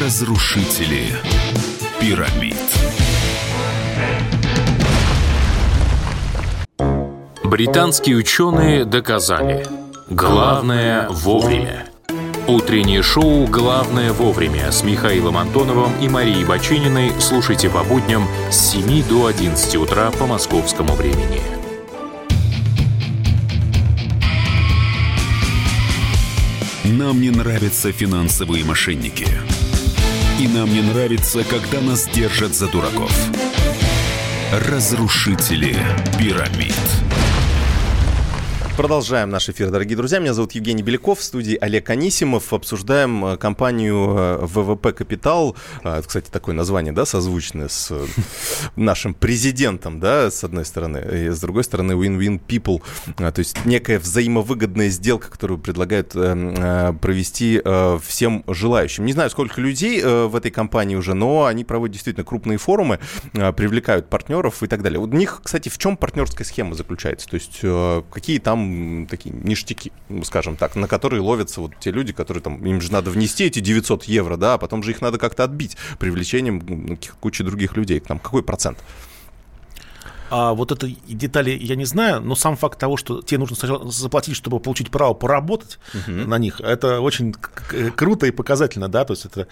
Разрушители 0.00 1.08
пирамид. 2.04 2.56
Британские 7.42 8.16
ученые 8.16 8.84
доказали, 8.84 9.66
главное 10.10 11.08
вовремя. 11.08 11.86
Утреннее 12.46 13.02
шоу 13.02 13.46
«Главное 13.46 14.12
вовремя» 14.12 14.70
с 14.70 14.82
Михаилом 14.82 15.38
Антоновым 15.38 15.92
и 16.02 16.10
Марией 16.10 16.44
Бачининой 16.44 17.10
слушайте 17.20 17.70
по 17.70 17.82
будням 17.82 18.28
с 18.50 18.72
7 18.72 19.02
до 19.08 19.24
11 19.24 19.76
утра 19.76 20.10
по 20.10 20.26
московскому 20.26 20.92
времени. 20.92 21.40
Нам 26.84 27.22
не 27.22 27.30
нравятся 27.30 27.92
финансовые 27.92 28.62
мошенники– 28.62 29.26
и 30.40 30.48
нам 30.48 30.72
не 30.72 30.80
нравится, 30.80 31.44
когда 31.44 31.80
нас 31.80 32.06
держат 32.06 32.54
за 32.54 32.68
дураков. 32.68 33.12
Разрушители 34.52 35.76
пирамид. 36.18 36.74
Продолжаем 38.76 39.30
наш 39.30 39.48
эфир, 39.48 39.70
дорогие 39.70 39.96
друзья. 39.96 40.18
Меня 40.18 40.34
зовут 40.34 40.50
Евгений 40.52 40.82
Беляков, 40.82 41.20
в 41.20 41.22
студии 41.22 41.56
Олег 41.60 41.90
Анисимов. 41.90 42.52
Обсуждаем 42.52 43.24
э, 43.24 43.36
компанию 43.36 44.16
э, 44.18 44.38
ВВП 44.46 44.92
Капитал. 44.92 45.54
А, 45.84 46.02
кстати, 46.02 46.28
такое 46.28 46.56
название, 46.56 46.92
да, 46.92 47.06
созвучное 47.06 47.68
с 47.68 47.92
э, 47.92 48.04
нашим 48.74 49.14
президентом, 49.14 50.00
да, 50.00 50.28
с 50.28 50.42
одной 50.42 50.64
стороны. 50.64 50.98
И 50.98 51.28
с 51.28 51.38
другой 51.38 51.62
стороны, 51.62 51.92
Win-Win 51.92 52.40
People. 52.44 52.82
А, 53.18 53.30
то 53.30 53.38
есть 53.38 53.64
некая 53.64 54.00
взаимовыгодная 54.00 54.88
сделка, 54.88 55.30
которую 55.30 55.60
предлагают 55.60 56.10
провести 56.10 57.62
всем 58.02 58.42
желающим. 58.48 59.06
Не 59.06 59.12
знаю, 59.12 59.30
сколько 59.30 59.60
людей 59.60 60.02
в 60.02 60.34
этой 60.34 60.50
компании 60.50 60.96
уже, 60.96 61.14
но 61.14 61.44
они 61.44 61.64
проводят 61.64 61.92
действительно 61.92 62.24
крупные 62.24 62.58
форумы, 62.58 62.98
привлекают 63.32 64.08
партнеров 64.08 64.64
и 64.64 64.66
так 64.66 64.82
далее. 64.82 64.98
У 64.98 65.06
них, 65.06 65.42
кстати, 65.44 65.68
в 65.68 65.78
чем 65.78 65.96
партнерская 65.96 66.44
схема 66.44 66.74
заключается? 66.74 67.28
То 67.28 67.34
есть 67.34 67.60
какие 68.10 68.40
там 68.40 68.63
такие 69.08 69.34
ништяки, 69.34 69.92
скажем 70.24 70.56
так, 70.56 70.76
на 70.76 70.88
которые 70.88 71.20
ловятся 71.20 71.60
вот 71.60 71.72
те 71.80 71.90
люди, 71.90 72.12
которые 72.12 72.42
там, 72.42 72.64
им 72.64 72.80
же 72.80 72.92
надо 72.92 73.10
внести 73.10 73.44
эти 73.44 73.60
900 73.60 74.04
евро, 74.04 74.36
да, 74.36 74.54
а 74.54 74.58
потом 74.58 74.82
же 74.82 74.90
их 74.90 75.00
надо 75.00 75.18
как-то 75.18 75.44
отбить 75.44 75.76
привлечением 75.98 76.62
ну, 76.66 76.98
кучи 77.20 77.44
других 77.44 77.76
людей. 77.76 78.00
Там 78.00 78.18
какой 78.18 78.42
процент? 78.42 78.78
А 80.30 80.54
вот 80.54 80.72
этой 80.72 80.98
детали 81.06 81.50
я 81.50 81.76
не 81.76 81.84
знаю, 81.84 82.20
но 82.20 82.34
сам 82.34 82.56
факт 82.56 82.78
того, 82.78 82.96
что 82.96 83.22
тебе 83.22 83.38
нужно 83.38 83.56
сначала 83.56 83.90
заплатить, 83.90 84.36
чтобы 84.36 84.58
получить 84.58 84.90
право 84.90 85.14
поработать 85.14 85.78
угу. 85.92 86.12
на 86.12 86.38
них, 86.38 86.60
это 86.60 87.00
очень 87.00 87.34
круто 87.96 88.26
и 88.26 88.30
показательно, 88.30 88.88
да, 88.88 89.04
то 89.04 89.12
есть 89.12 89.26
это... 89.26 89.46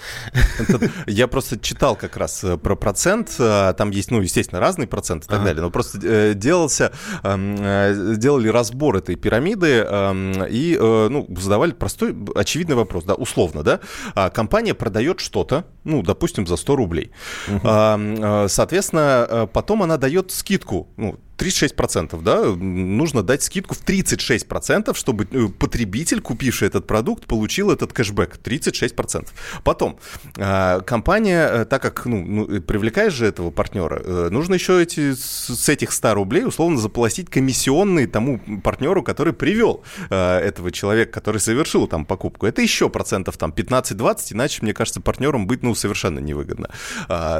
Я 1.06 1.28
просто 1.28 1.58
читал 1.58 1.96
как 1.96 2.16
раз 2.16 2.42
э, 2.42 2.56
про 2.56 2.74
процент, 2.74 3.36
э, 3.38 3.74
там 3.76 3.90
есть, 3.90 4.10
ну, 4.10 4.20
естественно, 4.20 4.60
разные 4.60 4.88
проценты 4.88 5.26
и 5.26 5.28
так 5.28 5.44
далее, 5.44 5.62
но 5.62 5.70
просто 5.70 5.98
э, 6.02 6.34
делался, 6.34 6.92
эм, 7.22 8.18
делали 8.18 8.48
разбор 8.48 8.96
этой 8.96 9.16
пирамиды 9.16 9.86
эм, 9.88 10.44
и, 10.48 10.76
ну, 10.80 11.26
задавали 11.38 11.72
простой, 11.72 12.16
очевидный 12.34 12.76
вопрос, 12.76 13.04
да, 13.04 13.14
условно, 13.14 13.62
да, 13.62 13.80
а 14.14 14.30
компания 14.30 14.74
продает 14.74 15.20
что-то, 15.20 15.64
ну, 15.84 16.02
допустим, 16.02 16.46
за 16.46 16.56
100 16.56 16.76
рублей. 16.76 17.10
Соответственно, 17.48 19.48
потом 19.52 19.82
она 19.82 19.96
дает 19.96 20.30
скидку 20.30 20.61
скидку, 20.62 20.86
ну, 20.96 21.18
36%, 21.42 22.22
да, 22.22 22.44
нужно 22.44 23.22
дать 23.22 23.42
скидку 23.42 23.74
в 23.74 23.84
36%, 23.84 24.94
чтобы 24.94 25.26
э, 25.30 25.48
потребитель, 25.48 26.20
купивший 26.20 26.68
этот 26.68 26.86
продукт, 26.86 27.26
получил 27.26 27.70
этот 27.70 27.92
кэшбэк 27.92 28.38
36%. 28.42 29.28
Потом, 29.64 29.98
а, 30.38 30.80
компания, 30.80 31.48
э, 31.48 31.64
так 31.64 31.82
как, 31.82 32.06
ну, 32.06 32.24
ну 32.24 32.48
э, 32.48 32.60
привлекаешь 32.60 33.12
же 33.12 33.26
этого 33.26 33.50
партнера, 33.50 34.30
нужно 34.30 34.54
еще 34.54 34.80
эти, 34.80 35.14
с 35.14 35.68
этих 35.68 35.92
100 35.92 36.14
рублей 36.14 36.44
условно 36.44 36.78
заплатить 36.78 37.28
комиссионные 37.28 38.06
тому 38.06 38.40
партнеру, 38.62 39.02
который 39.02 39.32
привел 39.32 39.82
этого 40.10 40.70
человека, 40.70 41.12
который 41.12 41.40
совершил 41.40 41.86
там 41.86 42.04
покупку. 42.04 42.46
Это 42.46 42.62
еще 42.62 42.88
процентов 42.88 43.36
там 43.36 43.50
15-20, 43.50 44.32
иначе, 44.32 44.58
мне 44.62 44.74
кажется, 44.74 45.00
партнерам 45.00 45.46
быть, 45.46 45.62
ну, 45.62 45.74
совершенно 45.74 46.18
невыгодно. 46.18 46.70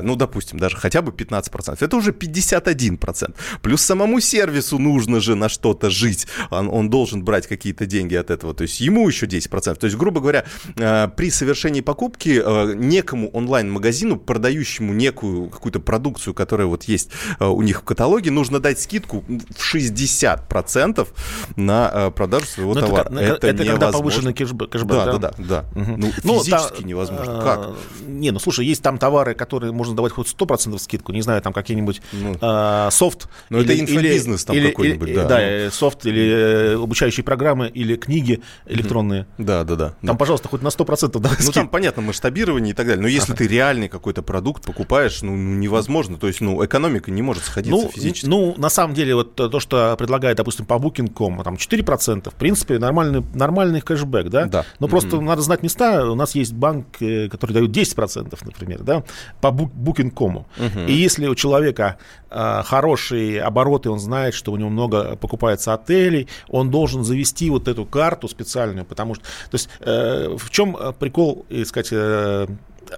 Ну, 0.02 0.16
допустим, 0.16 0.58
даже 0.58 0.76
хотя 0.76 1.02
бы 1.02 1.12
15%. 1.12 1.76
Это 1.80 1.96
уже 1.96 2.12
51%. 2.12 3.34
Плюс 3.62 3.82
самому 3.92 4.20
сервису 4.20 4.78
нужно 4.78 5.20
же 5.20 5.34
на 5.34 5.50
что-то 5.50 5.90
жить. 5.90 6.26
Он, 6.50 6.70
он 6.70 6.88
должен 6.88 7.22
брать 7.22 7.46
какие-то 7.46 7.84
деньги 7.84 8.14
от 8.14 8.30
этого. 8.30 8.54
То 8.54 8.62
есть 8.62 8.80
ему 8.80 9.06
еще 9.06 9.26
10%. 9.26 9.74
То 9.74 9.84
есть, 9.84 9.98
грубо 9.98 10.22
говоря, 10.22 10.44
э, 10.76 11.08
при 11.14 11.30
совершении 11.30 11.82
покупки 11.82 12.40
э, 12.42 12.74
некому 12.74 13.28
онлайн-магазину, 13.28 14.16
продающему 14.16 14.94
некую 14.94 15.50
какую-то 15.50 15.80
продукцию, 15.80 16.32
которая 16.32 16.66
вот 16.68 16.84
есть 16.84 17.10
э, 17.38 17.44
у 17.44 17.60
них 17.60 17.80
в 17.80 17.84
каталоге, 17.84 18.30
нужно 18.30 18.60
дать 18.60 18.80
скидку 18.80 19.24
в 19.28 19.74
60% 19.74 21.08
на 21.56 22.10
продажу 22.10 22.46
своего 22.46 22.72
Но 22.72 22.80
ну, 22.80 22.86
товара. 22.86 23.08
Это, 23.08 23.46
это, 23.46 23.46
это 23.48 23.64
когда 23.66 23.92
повышенный 23.92 24.32
кэшбэк, 24.32 24.70
кэшбэк 24.70 25.04
да, 25.04 25.04
да, 25.04 25.18
да, 25.18 25.34
да. 25.38 25.64
Угу. 25.82 25.94
Ну, 25.98 26.12
ну, 26.24 26.38
физически 26.38 26.80
та, 26.80 26.88
невозможно. 26.88 27.40
Как? 27.42 27.70
Не, 28.06 28.30
ну 28.30 28.38
слушай, 28.38 28.64
есть 28.64 28.82
там 28.82 28.96
товары, 28.96 29.34
которые 29.34 29.72
можно 29.72 29.94
давать 29.94 30.12
хоть 30.12 30.34
100% 30.34 30.78
скидку, 30.78 31.12
не 31.12 31.20
знаю, 31.20 31.42
там 31.42 31.52
какие-нибудь 31.52 32.00
ну, 32.12 32.36
а, 32.40 32.90
софт. 32.90 33.28
Ну, 33.50 33.58
это 33.60 33.81
инфобизнес 33.82 34.44
там 34.44 34.56
какой-нибудь, 34.56 35.14
да. 35.14 35.24
Да, 35.24 35.42
э, 35.42 35.70
софт 35.70 36.06
или 36.06 36.22
э, 36.22 36.82
обучающие 36.82 37.24
программы, 37.24 37.68
или 37.68 37.96
книги 37.96 38.42
электронные. 38.66 39.26
Да, 39.38 39.64
да, 39.64 39.76
да. 39.76 39.88
Там, 39.88 39.96
да. 40.02 40.14
пожалуйста, 40.14 40.48
хоть 40.48 40.62
на 40.62 40.68
100% 40.68 41.18
давай 41.18 41.38
Ну, 41.44 41.52
там, 41.52 41.68
понятно, 41.68 42.02
масштабирование 42.02 42.72
и 42.72 42.74
так 42.74 42.86
далее. 42.86 43.02
Но 43.02 43.08
если 43.08 43.34
ты 43.34 43.46
реальный 43.46 43.88
какой-то 43.88 44.22
продукт 44.22 44.64
покупаешь, 44.64 45.22
ну, 45.22 45.32
ну, 45.32 45.54
невозможно. 45.54 46.18
То 46.18 46.26
есть, 46.26 46.40
ну, 46.40 46.64
экономика 46.64 47.10
не 47.10 47.22
может 47.22 47.44
сходиться 47.44 47.84
ну, 47.84 47.90
физически. 47.90 48.26
Ну, 48.26 48.54
на 48.56 48.68
самом 48.68 48.94
деле, 48.94 49.14
вот 49.14 49.34
то, 49.34 49.60
что 49.60 49.94
предлагает, 49.98 50.36
допустим, 50.36 50.66
по 50.66 50.74
Booking.com, 50.74 51.42
там 51.42 51.54
4%, 51.54 52.30
в 52.30 52.34
принципе, 52.34 52.78
нормальный, 52.78 53.22
нормальный 53.34 53.80
кэшбэк, 53.80 54.28
да? 54.28 54.46
Да. 54.46 54.64
Но 54.78 54.86
mm-hmm. 54.86 54.90
просто 54.90 55.20
надо 55.20 55.42
знать 55.42 55.62
места. 55.62 56.10
У 56.10 56.14
нас 56.14 56.34
есть 56.34 56.52
банк, 56.52 57.00
э, 57.00 57.28
который 57.28 57.52
дает 57.52 57.70
10%, 57.70 58.38
например, 58.44 58.82
да, 58.82 59.04
по 59.40 59.48
Booking.com. 59.48 60.46
Mm-hmm. 60.58 60.86
И 60.86 60.92
если 60.92 61.26
у 61.26 61.34
человека 61.34 61.98
э, 62.30 62.62
хорошие 62.64 63.42
обороты, 63.62 63.90
он 63.90 63.98
знает, 63.98 64.34
что 64.34 64.52
у 64.52 64.56
него 64.56 64.70
много 64.70 65.16
покупается 65.16 65.72
отелей, 65.72 66.28
он 66.48 66.70
должен 66.70 67.04
завести 67.04 67.50
вот 67.50 67.68
эту 67.68 67.84
карту 67.84 68.28
специальную, 68.28 68.84
потому 68.84 69.14
что, 69.14 69.24
то 69.24 69.54
есть, 69.54 69.68
э, 69.80 70.36
в 70.36 70.50
чем 70.50 70.76
прикол, 70.98 71.46
и 71.48 71.64
сказать, 71.64 71.88
э, 71.92 72.46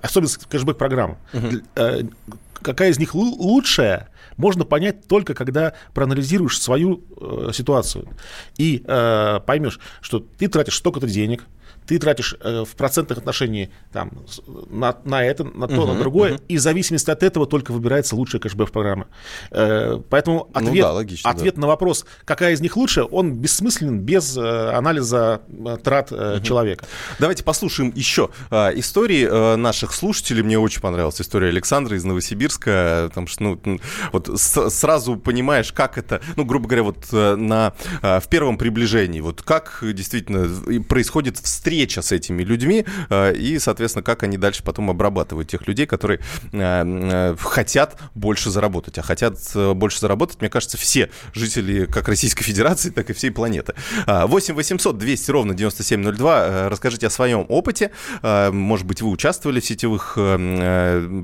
особенность 0.03 0.47
кэшбэк 0.47 0.77
программы. 0.77 1.17
Uh-huh. 1.33 2.13
какая 2.63 2.91
из 2.91 2.99
них 2.99 3.15
лучшая, 3.15 4.09
можно 4.37 4.65
понять 4.65 5.07
только 5.07 5.35
когда 5.35 5.75
проанализируешь 5.93 6.61
свою 6.61 7.03
э, 7.21 7.51
ситуацию 7.53 8.09
и 8.57 8.83
э, 8.85 9.41
поймешь, 9.47 9.79
что 10.01 10.19
ты 10.19 10.49
тратишь 10.49 10.77
столько-то 10.77 11.07
денег, 11.07 11.45
ты 11.87 11.99
тратишь 11.99 12.37
э, 12.41 12.65
в 12.65 12.75
процентных 12.77 13.19
отношении 13.19 13.71
там, 13.93 14.13
на, 14.71 14.97
на 15.05 15.25
это, 15.25 15.45
на 15.45 15.69
то, 15.69 15.75
uh-huh, 15.75 15.93
на 15.93 15.99
другое, 15.99 16.33
uh-huh. 16.35 16.43
и 16.49 16.57
в 16.57 16.61
зависимости 16.61 17.11
от 17.11 17.23
этого 17.23 17.47
только 17.47 17.73
выбирается 17.73 18.17
лучшая 18.17 18.41
кэшбэк-программа. 18.41 19.07
Э, 19.51 20.01
поэтому 20.09 20.49
ответ, 20.55 20.75
ну, 20.75 20.81
да, 20.81 20.93
логично, 20.93 21.31
ответ 21.31 21.55
да. 21.57 21.63
на 21.63 21.67
вопрос, 21.67 22.07
какая 22.25 22.55
из 22.55 22.61
них 22.61 22.77
лучше, 22.77 23.05
он 23.05 23.35
бессмысленен 23.35 24.01
без 24.01 24.37
э, 24.37 24.71
анализа 24.71 25.43
э, 25.49 25.77
трат 25.83 26.11
э, 26.11 26.15
uh-huh. 26.15 26.43
человека. 26.43 26.87
Давайте 27.19 27.45
послушаем 27.45 27.93
еще 27.95 28.31
э, 28.51 28.79
истории 28.79 29.29
э, 29.31 29.57
наших 29.57 29.93
слушателей. 29.93 30.43
Мне 30.43 30.59
очень 30.59 30.81
понравилась 30.81 31.21
история 31.21 31.49
Александра 31.49 31.97
из 31.97 32.05
Новосибирска, 32.05 33.07
потому 33.09 33.27
что 33.27 33.43
ну, 33.43 33.81
вот 34.13 34.29
с, 34.29 34.71
сразу 34.71 35.17
понимаешь, 35.17 35.73
как 35.73 35.99
это, 35.99 36.23
ну, 36.37 36.45
грубо 36.45 36.67
говоря, 36.67 36.85
вот 36.85 37.07
э, 37.13 37.37
на, 37.37 37.75
э, 38.01 38.21
в 38.21 38.29
первом 38.29 38.57
приближении, 38.57 39.21
вот 39.21 39.43
как 39.43 39.81
действительно 39.83 40.49
происходит 40.89 41.39
встреча 41.39 41.74
встреча 41.75 42.03
с 42.03 42.13
этими 42.13 42.45
людьми 42.45 42.85
э, 43.11 43.35
и, 43.35 43.59
соответственно, 43.59 44.05
как 44.05 44.23
они 44.23 44.39
дальше 44.39 44.63
потом 44.63 44.91
обрабатывают 44.91 45.49
тех 45.49 45.67
людей, 45.67 45.87
которые 45.87 46.21
э, 46.53 46.59
э, 47.33 47.37
хотят 47.39 48.01
больше 48.15 48.51
заработать. 48.51 48.99
А 48.99 49.03
хотят 49.03 49.35
больше 49.75 49.99
заработать, 50.01 50.41
мне 50.41 50.49
кажется, 50.49 50.79
все 50.79 51.11
жители 51.35 51.87
как 51.87 52.09
Российской 52.09 52.45
Федерации, 52.45 52.91
так 52.91 53.11
и 53.11 53.13
всей 53.13 53.31
планеты. 53.31 53.75
8 54.07 54.55
800 54.55 54.99
200 54.99 55.31
ровно 55.31 55.55
9702. 55.55 56.69
Расскажите 56.69 57.09
о 57.09 57.11
своем 57.11 57.45
опыте. 57.49 57.91
Может 58.23 58.87
быть, 58.87 59.03
вы 59.03 59.11
участвовали 59.11 59.61
в 59.61 59.65
сетевых 59.65 60.15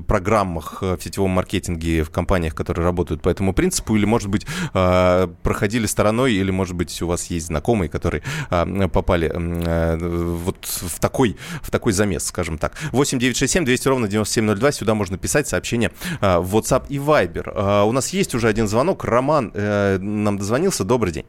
программах, 0.07 0.81
в 0.81 0.99
сетевом 1.01 1.31
маркетинге 1.31 2.03
в 2.03 2.09
компаниях, 2.09 2.55
которые 2.55 2.85
работают 2.85 3.21
по 3.21 3.29
этому 3.29 3.53
принципу, 3.53 3.95
или, 3.95 4.05
может 4.05 4.29
быть, 4.29 4.45
проходили 4.73 5.85
стороной, 5.85 6.33
или, 6.33 6.51
может 6.51 6.75
быть, 6.75 7.01
у 7.01 7.07
вас 7.07 7.27
есть 7.27 7.47
знакомые, 7.47 7.89
которые 7.89 8.23
попали 8.89 9.31
вот 10.41 10.65
в 10.65 10.99
такой, 10.99 11.37
в 11.61 11.71
такой 11.71 11.93
замес, 11.93 12.25
скажем 12.25 12.57
так. 12.57 12.73
8 12.91 13.19
967 13.19 13.65
200 13.65 13.87
ровно 13.87 14.07
9702. 14.07 14.71
Сюда 14.71 14.95
можно 14.95 15.17
писать 15.17 15.47
сообщения 15.47 15.91
а, 16.19 16.39
в 16.39 16.55
WhatsApp 16.55 16.85
и 16.89 16.97
Viber. 16.97 17.51
А, 17.53 17.83
у 17.83 17.91
нас 17.91 18.09
есть 18.09 18.35
уже 18.35 18.47
один 18.47 18.67
звонок. 18.67 19.03
Роман 19.03 19.51
э, 19.53 19.97
нам 19.99 20.37
дозвонился. 20.37 20.83
Добрый 20.83 21.13
день. 21.13 21.25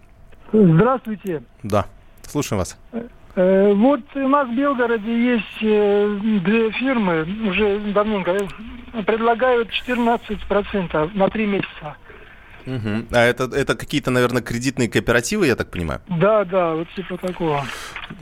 Здравствуйте. 0.52 1.42
Да, 1.62 1.86
слушаем 2.26 2.58
вас. 2.58 2.76
Э, 3.34 3.72
вот 3.72 4.00
у 4.14 4.28
нас 4.28 4.48
в 4.48 4.54
Белгороде 4.54 5.34
есть 5.34 5.62
э, 5.62 6.18
две 6.44 6.70
фирмы, 6.72 7.26
уже 7.48 7.78
давненько, 7.94 8.36
предлагают 9.06 9.68
14% 9.86 11.10
на 11.16 11.28
три 11.30 11.46
месяца. 11.46 11.96
Угу. 12.66 13.06
А 13.10 13.18
это, 13.18 13.44
это 13.44 13.74
какие-то, 13.74 14.10
наверное, 14.10 14.42
кредитные 14.42 14.88
кооперативы, 14.88 15.46
я 15.46 15.56
так 15.56 15.70
понимаю? 15.70 16.00
Да, 16.08 16.44
да, 16.44 16.74
вот 16.74 16.88
типа 16.94 17.16
такого. 17.16 17.64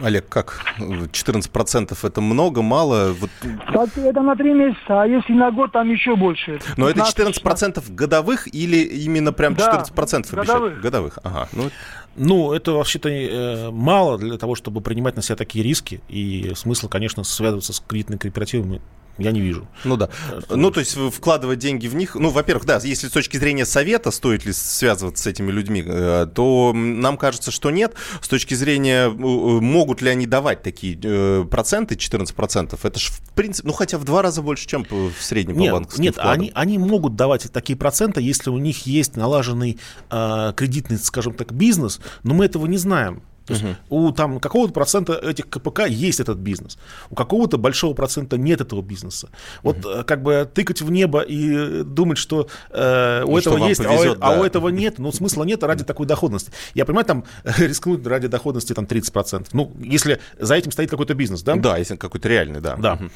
Олег, 0.03 0.29
как? 0.29 0.61
14% 0.79 1.99
это 2.03 2.21
много, 2.21 2.63
мало? 2.63 3.13
Вот... 3.13 3.31
Так, 3.73 3.97
это 3.99 4.23
на 4.23 4.37
три 4.37 4.53
месяца, 4.53 5.03
а 5.03 5.07
если 5.07 5.33
на 5.33 5.51
год, 5.51 5.73
там 5.73 5.91
еще 5.91 6.17
больше. 6.17 6.61
Но 6.77 6.89
это 6.89 7.01
14% 7.01 7.93
годовых 7.93 8.53
или 8.55 8.79
именно 8.79 9.33
прям 9.33 9.55
14% 9.55 10.31
да, 10.31 10.37
годовых. 10.37 10.73
обещают? 10.73 10.81
Годовых. 10.81 11.19
Ага. 11.23 11.49
Ну... 11.53 11.71
ну, 12.17 12.53
это 12.53 12.73
вообще-то 12.73 13.09
э, 13.09 13.71
мало 13.71 14.19
для 14.19 14.39
того, 14.39 14.55
чтобы 14.55 14.81
принимать 14.81 15.17
на 15.17 15.23
себя 15.23 15.37
такие 15.37 15.65
риски. 15.65 16.01
И 16.09 16.53
смысл, 16.55 16.89
конечно, 16.89 17.25
связываться 17.25 17.73
с 17.73 17.81
кредитными 17.81 18.19
кооперативами 18.19 18.81
я 19.19 19.33
не 19.33 19.41
вижу. 19.41 19.69
Ну 19.85 19.97
да. 19.97 20.09
Ну, 20.49 20.71
то 20.71 20.81
есть 20.81 20.97
вкладывать 20.97 21.59
деньги 21.59 21.89
в 21.89 21.95
них, 21.95 22.15
ну, 22.15 22.31
во-первых, 22.31 22.65
да, 22.65 22.81
если 22.83 23.09
с 23.09 23.11
точки 23.11 23.37
зрения 23.37 23.67
совета 23.67 24.11
стоит 24.11 24.45
ли 24.45 24.53
связываться 24.53 25.25
с 25.25 25.27
этими 25.27 25.51
людьми, 25.51 25.83
э, 25.87 26.27
то 26.35 26.73
нам 26.75 27.17
кажется, 27.17 27.51
что 27.51 27.71
нет. 27.71 27.95
С 28.21 28.29
точки 28.29 28.55
зрения, 28.55 29.09
э, 29.09 29.11
могут 29.11 30.03
ли 30.03 30.11
они 30.11 30.27
давать 30.27 30.63
такие 30.63 30.99
э, 31.03 31.45
проценты, 31.51 31.97
14%, 31.97 32.79
это 32.83 32.99
же, 32.99 33.11
в 33.11 33.33
принципе, 33.35 33.69
ну, 33.69 33.75
хотя 33.75 33.99
в 33.99 34.05
два 34.05 34.23
раза 34.23 34.43
больше, 34.43 34.67
чем 34.67 34.87
в 34.91 35.13
среднем 35.21 35.59
нет, 35.59 35.71
по 35.71 35.77
банковским 35.79 36.03
Нет, 36.03 36.15
они, 36.19 36.51
они 36.55 36.79
могут 36.79 37.17
давать 37.17 37.51
такие 37.53 37.77
проценты, 37.77 38.21
если 38.21 38.51
у 38.51 38.59
них 38.59 38.87
есть 38.87 39.17
налаженный 39.17 39.79
э, 40.11 40.53
кредитный, 40.57 40.99
скажем 40.99 41.35
так, 41.35 41.53
бизнес, 41.53 42.01
но 42.23 42.35
мы 42.35 42.47
этого 42.47 42.67
не 42.67 42.79
знаем. 42.79 43.23
То 43.51 43.55
есть 43.55 43.65
угу. 43.65 44.07
у 44.07 44.13
там 44.13 44.39
какого-то 44.39 44.73
процента 44.73 45.15
этих 45.15 45.49
КПК 45.49 45.87
есть 45.87 46.21
этот 46.21 46.39
бизнес, 46.39 46.79
у 47.11 47.17
какого-то 47.17 47.59
большого 47.59 47.95
процента 47.95 48.39
нет 48.39 48.61
этого 48.61 48.81
бизнеса. 48.81 49.29
Вот 49.63 49.85
угу. 49.85 50.05
как 50.05 50.23
бы 50.23 50.49
тыкать 50.53 50.81
в 50.83 50.91
небо 50.91 51.21
и 51.21 51.83
думать, 51.83 52.19
что 52.19 52.47
э, 52.71 53.25
у 53.25 53.33
ну, 53.33 53.39
этого 53.39 53.67
есть, 53.67 53.83
повезет, 53.83 54.19
а, 54.21 54.31
у, 54.31 54.35
да. 54.35 54.37
а 54.37 54.41
у 54.41 54.45
этого 54.45 54.69
нет, 54.69 54.99
ну 54.99 55.11
смысла 55.11 55.43
нет 55.43 55.65
ради 55.65 55.83
такой 55.83 56.07
доходности. 56.07 56.53
Я 56.75 56.85
понимаю, 56.85 57.07
там 57.07 57.25
рискнуть 57.59 58.07
ради 58.07 58.29
доходности 58.29 58.73
там 58.73 58.85
30%. 58.85 59.49
Ну, 59.53 59.73
если 59.81 60.21
за 60.39 60.55
этим 60.55 60.71
стоит 60.71 60.91
какой-то 60.91 61.15
бизнес, 61.15 61.43
да? 61.43 61.57
Да, 61.57 61.77
если 61.77 61.97
какой-то 61.97 62.29
реальный, 62.29 62.61
да. 62.61 62.77
Да. 62.77 62.93
Угу. 62.95 63.11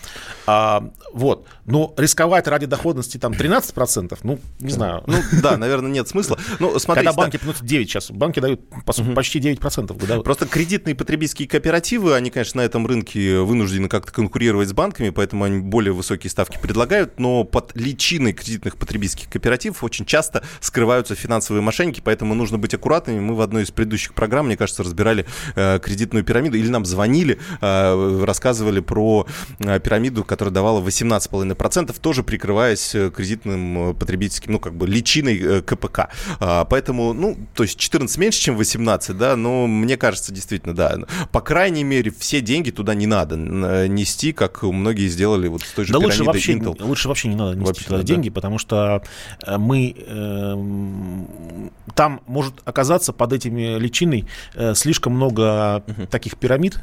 А, 0.47 0.90
вот. 1.12 1.47
Но 1.64 1.94
рисковать 1.97 2.49
ради 2.49 2.66
доходности 2.66 3.18
там 3.18 3.33
13%, 3.33 4.18
ну, 4.25 4.40
не 4.59 4.73
знаю. 4.73 5.05
Ну, 5.07 5.18
да, 5.42 5.57
наверное, 5.57 5.90
нет 5.90 6.09
смысла. 6.09 6.38
Ну, 6.59 6.77
смотрите, 6.81 7.07
Когда 7.07 7.12
банки 7.12 7.38
да. 7.44 7.53
9 7.61 7.88
сейчас, 7.88 8.11
банки 8.11 8.40
дают 8.40 8.61
по, 8.85 8.92
почти 9.14 9.38
9% 9.38 9.97
годовых. 9.97 10.23
Просто 10.24 10.46
кредитные 10.46 10.94
потребительские 10.94 11.46
кооперативы, 11.46 12.14
они, 12.14 12.30
конечно, 12.30 12.62
на 12.62 12.64
этом 12.64 12.87
рынке 12.87 13.40
вынуждены 13.40 13.88
как-то 13.88 14.10
конкурировать 14.10 14.70
с 14.70 14.72
банками, 14.72 15.10
поэтому 15.10 15.44
они 15.44 15.60
более 15.60 15.92
высокие 15.92 16.30
ставки 16.30 16.58
предлагают, 16.60 17.20
но 17.20 17.44
под 17.44 17.72
личиной 17.76 18.32
кредитных 18.32 18.78
потребительских 18.78 19.28
кооперативов 19.28 19.84
очень 19.84 20.06
часто 20.06 20.42
скрываются 20.60 21.14
финансовые 21.14 21.60
мошенники, 21.60 22.00
поэтому 22.02 22.34
нужно 22.34 22.56
быть 22.56 22.72
аккуратными. 22.72 23.20
Мы 23.20 23.34
в 23.34 23.42
одной 23.42 23.64
из 23.64 23.70
предыдущих 23.70 24.14
программ, 24.14 24.46
мне 24.46 24.56
кажется, 24.56 24.82
разбирали 24.82 25.26
э, 25.56 25.78
кредитную 25.78 26.24
пирамиду, 26.24 26.56
или 26.56 26.68
нам 26.68 26.87
звонили, 26.87 27.38
э, 27.60 28.24
рассказывали 28.24 28.80
про 28.80 29.26
э, 29.58 29.78
пирамиду, 29.78 30.24
которая 30.24 30.54
давала 30.54 30.80
18,5%, 30.80 31.94
тоже 32.00 32.22
прикрываясь 32.22 32.94
э, 32.94 33.10
кредитным 33.14 33.90
э, 33.90 33.94
потребительским, 33.94 34.52
ну, 34.52 34.58
как 34.58 34.74
бы 34.74 34.87
личиной 34.87 35.38
э, 35.38 35.60
КПК. 35.60 36.08
Э, 36.40 36.64
поэтому, 36.68 37.12
ну, 37.12 37.37
то 37.54 37.64
есть 37.64 37.78
14 37.78 38.16
меньше, 38.16 38.40
чем 38.40 38.56
18, 38.56 39.18
да, 39.18 39.37
но 39.37 39.66
мне 39.66 39.98
кажется, 39.98 40.13
кажется, 40.14 40.33
действительно, 40.33 40.74
да. 40.77 40.96
По 41.33 41.40
крайней 41.40 41.83
мере, 41.83 42.12
все 42.16 42.40
деньги 42.40 42.70
туда 42.70 42.94
не 42.94 43.07
надо 43.07 43.37
нести, 43.37 44.33
как 44.33 44.62
многие 44.62 45.09
сделали 45.09 45.48
вот 45.48 45.62
с 45.62 45.72
той 45.72 45.87
же 45.87 45.92
да 45.92 45.98
лучше 45.98 46.22
вообще, 46.22 46.53
Intel. 46.53 46.81
Лучше 46.81 47.09
вообще 47.09 47.29
не 47.29 47.35
надо 47.35 47.57
нести 47.57 47.66
вообще, 47.66 47.85
туда 47.85 47.96
да. 47.98 48.03
деньги, 48.05 48.31
потому 48.31 48.59
что 48.59 49.03
э, 49.44 49.59
мы... 49.59 49.94
Э, 50.07 50.55
там 51.96 52.20
может 52.27 52.55
оказаться 52.64 53.12
под 53.12 53.33
этими 53.33 53.77
личиной 53.79 54.27
э, 54.55 54.74
слишком 54.74 55.14
много 55.14 55.83
угу. 55.87 56.07
таких 56.07 56.37
пирамид, 56.37 56.79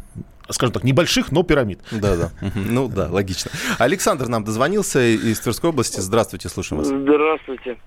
скажем 0.50 0.74
так, 0.74 0.84
небольших, 0.84 1.32
но 1.32 1.44
пирамид. 1.44 1.80
Да, 1.92 2.16
да. 2.16 2.32
Ну 2.56 2.88
да, 2.88 3.08
логично. 3.10 3.52
Александр 3.80 4.28
нам 4.28 4.44
дозвонился 4.44 5.00
из 5.02 5.40
Тверской 5.40 5.70
области. 5.70 6.00
Здравствуйте, 6.00 6.50
слушаем 6.50 6.80
вас. 6.80 6.88
Здравствуйте. 6.90 7.78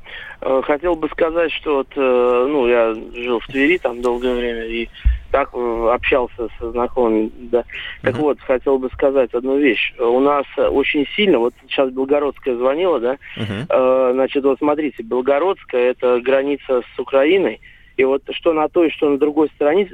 Э, 0.41 0.63
хотел 0.65 0.95
бы 0.95 1.09
сказать, 1.09 1.53
что 1.53 1.77
вот, 1.77 1.89
э, 1.97 2.47
ну, 2.51 2.67
я 2.67 2.95
жил 2.95 3.41
в 3.41 3.47
Твери 3.47 3.79
там 3.79 4.03
долгое 4.03 4.35
время 4.35 4.65
и 4.67 4.89
так 5.35 5.51
э, 5.53 5.89
общался 5.93 6.49
со 6.61 6.71
знакомыми, 6.71 7.29
да. 7.51 7.65
Так 8.03 8.15
uh-huh. 8.15 8.21
вот, 8.21 8.41
хотел 8.41 8.79
бы 8.79 8.89
сказать 8.91 9.35
одну 9.35 9.59
вещь. 9.59 9.93
У 9.99 10.21
нас 10.21 10.47
очень 10.57 11.09
сильно, 11.17 11.41
вот 11.41 11.53
сейчас 11.67 11.91
Белгородская 11.91 12.55
звонила, 12.55 13.01
да, 13.01 13.19
uh-huh. 13.37 14.13
значит, 14.13 14.45
вот 14.45 14.59
смотрите, 14.59 15.03
Белгородская 15.03 15.91
это 15.91 16.21
граница 16.21 16.83
с 16.83 16.99
Украиной, 17.01 17.61
и 17.97 18.05
вот 18.05 18.23
что 18.31 18.53
на 18.53 18.69
той, 18.69 18.91
что 18.91 19.11
на 19.11 19.19
другой 19.19 19.49
стороне, 19.57 19.91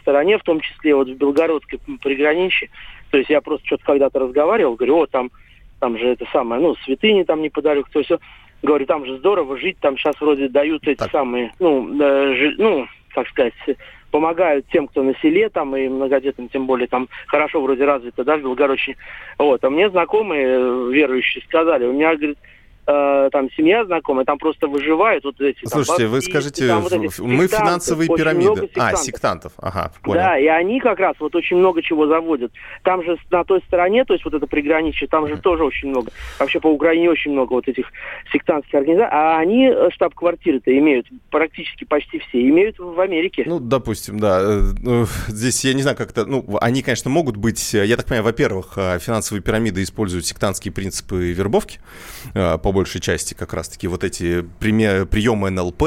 стороне, 0.00 0.38
в 0.38 0.42
том 0.42 0.60
числе 0.60 0.94
вот 0.94 1.08
в 1.08 1.16
Белгородской 1.18 1.78
приграничье, 2.02 2.70
то 3.10 3.18
есть 3.18 3.28
я 3.28 3.42
просто 3.42 3.66
что-то 3.66 3.84
когда-то 3.84 4.20
разговаривал, 4.20 4.76
говорю, 4.76 5.00
о, 5.00 5.06
там, 5.06 5.30
там 5.80 5.98
же 5.98 6.08
это 6.08 6.24
самое, 6.32 6.62
ну, 6.62 6.74
святыни 6.86 7.24
там 7.24 7.42
неподалеку, 7.42 7.90
то 7.92 7.98
есть, 7.98 8.12
говорю, 8.62 8.86
там 8.86 9.04
же 9.04 9.18
здорово 9.18 9.58
жить, 9.58 9.76
там 9.80 9.98
сейчас 9.98 10.18
вроде 10.18 10.48
дают 10.48 10.88
эти 10.88 11.00
так. 11.00 11.10
самые, 11.10 11.52
ну, 11.58 11.94
э, 12.00 12.34
жи, 12.36 12.54
ну, 12.56 12.86
как 13.14 13.28
сказать, 13.28 13.52
помогают 14.10 14.66
тем, 14.68 14.88
кто 14.88 15.02
на 15.02 15.14
селе, 15.16 15.48
там, 15.48 15.76
и 15.76 15.88
многодетным, 15.88 16.48
тем 16.48 16.66
более, 16.66 16.88
там, 16.88 17.08
хорошо 17.26 17.60
вроде 17.60 17.84
развито, 17.84 18.24
да, 18.24 18.36
в 18.36 18.42
Белгородчине. 18.42 18.96
Вот, 19.38 19.64
а 19.64 19.70
мне 19.70 19.90
знакомые 19.90 20.46
э, 20.46 20.90
верующие 20.92 21.42
сказали, 21.44 21.86
у 21.86 21.92
меня, 21.92 22.14
говорит, 22.16 22.38
э, 22.88 23.28
там 23.30 23.50
семья 23.52 23.84
знакомая, 23.84 24.24
там 24.24 24.38
просто 24.38 24.66
выживают 24.66 25.24
вот 25.24 25.40
эти. 25.40 25.58
Слушайте, 25.66 26.04
там, 26.04 26.12
вы 26.12 26.22
скажите, 26.22 26.66
там, 26.66 26.82
вот 26.82 26.92
эти 26.92 27.20
мы 27.20 27.46
финансовые 27.46 28.08
пирамиды. 28.08 28.70
А, 28.76 28.96
сектантов, 28.96 29.52
ага, 29.58 29.92
понял. 30.02 30.20
Да, 30.20 30.38
и 30.38 30.46
они 30.46 30.80
как 30.80 30.98
раз 30.98 31.16
вот 31.20 31.34
очень 31.34 31.58
много 31.58 31.82
чего 31.82 32.06
заводят. 32.06 32.52
Там 32.82 33.04
же 33.04 33.18
на 33.30 33.44
той 33.44 33.60
стороне, 33.66 34.04
то 34.04 34.14
есть 34.14 34.24
вот 34.24 34.34
это 34.34 34.46
приграничье, 34.46 35.06
там 35.08 35.28
же 35.28 35.34
mm. 35.34 35.40
тоже 35.40 35.64
очень 35.64 35.90
много. 35.90 36.10
Вообще 36.38 36.60
по 36.60 36.68
Украине 36.68 37.10
очень 37.10 37.32
много 37.32 37.52
вот 37.52 37.68
этих 37.68 37.92
сектантских 38.32 38.74
организаций. 38.74 39.12
А 39.12 39.38
они 39.38 39.68
э, 39.68 39.90
штаб-квартиры-то 39.92 40.76
имеют 40.78 41.06
практически 41.30 41.84
почти 41.84 42.18
все, 42.20 42.40
имеют 42.48 42.78
в 42.78 42.98
Америке. 43.00 43.44
Ну, 43.46 43.60
допустим, 43.60 44.18
да. 44.18 44.40
Э, 44.40 44.60
ну, 44.82 45.06
здесь 45.28 45.64
я 45.64 45.74
не 45.74 45.82
знаю, 45.82 45.96
как 45.96 46.10
это... 46.10 46.24
Ну, 46.24 46.44
они, 46.60 46.82
конечно, 46.82 47.10
могут 47.10 47.36
быть... 47.36 47.74
Я 47.74 47.96
так 47.96 48.06
понимаю, 48.06 48.24
во-первых, 48.24 48.78
финансовые 49.00 49.42
пирамиды 49.42 49.82
используют 49.82 50.26
сектантские 50.26 50.72
принципы 50.72 51.32
вербовки, 51.32 51.80
по 52.32 52.72
большей 52.78 53.00
части 53.00 53.34
как 53.34 53.54
раз-таки 53.54 53.88
вот 53.88 54.04
эти 54.04 54.42
приемы 54.60 55.50
НЛП 55.50 55.82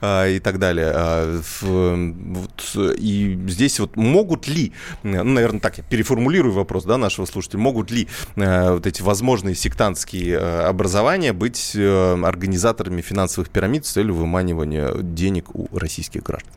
а, 0.00 0.28
и 0.28 0.38
так 0.38 0.60
далее. 0.60 0.92
А, 0.94 1.40
вот, 1.60 2.76
и 2.98 3.36
здесь 3.48 3.80
вот 3.80 3.96
могут 3.96 4.46
ли, 4.46 4.72
ну, 5.02 5.24
наверное, 5.24 5.58
так, 5.58 5.78
я 5.78 5.82
переформулирую 5.82 6.54
вопрос 6.54 6.84
да, 6.84 6.98
нашего 6.98 7.26
слушателя, 7.26 7.58
могут 7.58 7.90
ли 7.90 8.06
а, 8.36 8.74
вот 8.74 8.86
эти 8.86 9.02
возможные 9.02 9.56
сектантские 9.56 10.38
образования 10.38 11.32
быть 11.32 11.72
а, 11.76 12.14
организаторами 12.24 13.02
финансовых 13.02 13.50
пирамид 13.50 13.84
с 13.84 13.90
целью 13.90 14.14
выманивания 14.14 14.94
денег 15.02 15.52
у 15.52 15.66
российских 15.76 16.22
граждан? 16.22 16.52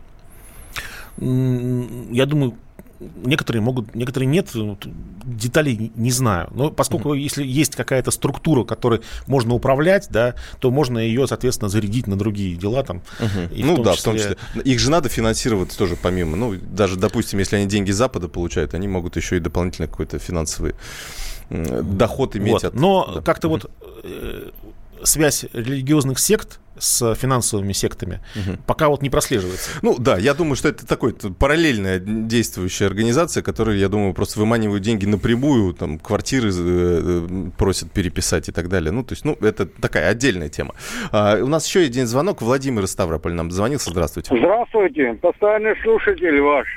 Я 1.17 2.27
думаю, 2.27 2.55
некоторые 2.99 3.61
могут, 3.61 3.95
некоторые 3.95 4.27
нет, 4.27 4.49
деталей 5.23 5.91
не 5.95 6.11
знаю. 6.11 6.49
Но 6.51 6.69
поскольку 6.69 7.13
mm-hmm. 7.13 7.19
если 7.19 7.45
есть 7.45 7.75
какая-то 7.75 8.11
структура, 8.11 8.63
которой 8.63 9.01
можно 9.27 9.53
управлять, 9.53 10.07
да, 10.09 10.35
то 10.59 10.71
можно 10.71 10.97
ее, 10.99 11.27
соответственно, 11.27 11.69
зарядить 11.69 12.07
на 12.07 12.17
другие 12.17 12.55
дела 12.55 12.83
там. 12.83 13.01
Mm-hmm. 13.19 13.65
Ну 13.65 13.83
да, 13.83 13.93
числе... 13.93 14.01
в 14.01 14.03
том 14.03 14.17
числе. 14.17 14.37
Их 14.63 14.79
же 14.79 14.91
надо 14.91 15.09
финансировать 15.09 15.75
тоже 15.77 15.95
помимо. 15.95 16.35
Ну, 16.35 16.55
даже, 16.55 16.95
допустим, 16.95 17.39
если 17.39 17.55
они 17.55 17.65
деньги 17.65 17.91
Запада 17.91 18.27
получают, 18.27 18.73
они 18.73 18.87
могут 18.87 19.15
еще 19.15 19.37
и 19.37 19.39
дополнительно 19.39 19.87
какой-то 19.87 20.19
финансовый 20.19 20.75
доход 21.49 22.35
иметь. 22.35 22.53
Вот. 22.53 22.63
От... 22.63 22.73
Но 22.75 23.11
да. 23.15 23.21
как-то 23.21 23.49
вот 23.49 23.71
э, 24.03 24.51
связь 25.03 25.45
религиозных 25.53 26.19
сект 26.19 26.59
с 26.79 27.15
финансовыми 27.15 27.73
сектами 27.73 28.21
угу. 28.35 28.57
пока 28.65 28.89
вот 28.89 29.01
не 29.01 29.09
прослеживается. 29.09 29.69
Ну 29.81 29.97
да, 29.99 30.17
я 30.17 30.33
думаю, 30.33 30.55
что 30.55 30.69
это 30.69 30.87
такой 30.87 31.13
параллельная 31.13 31.99
действующая 31.99 32.87
организация, 32.87 33.43
которая, 33.43 33.77
я 33.77 33.89
думаю, 33.89 34.13
просто 34.13 34.39
выманивают 34.39 34.83
деньги 34.83 35.05
напрямую, 35.05 35.73
там 35.73 35.99
квартиры 35.99 36.51
э, 36.53 37.27
просят 37.57 37.91
переписать 37.91 38.49
и 38.49 38.51
так 38.51 38.69
далее. 38.69 38.91
Ну, 38.91 39.03
то 39.03 39.13
есть, 39.13 39.25
ну, 39.25 39.37
это 39.41 39.65
такая 39.65 40.09
отдельная 40.09 40.49
тема. 40.49 40.73
А, 41.11 41.37
у 41.41 41.47
нас 41.47 41.67
еще 41.67 41.81
один 41.81 42.07
звонок. 42.07 42.41
Владимир 42.41 42.83
из 42.83 42.91
Ставрополя 42.91 43.33
нам 43.35 43.51
звонился. 43.51 43.91
Здравствуйте. 43.91 44.35
Здравствуйте, 44.35 45.13
постоянный 45.21 45.75
слушатель 45.83 46.39
ваш. 46.41 46.67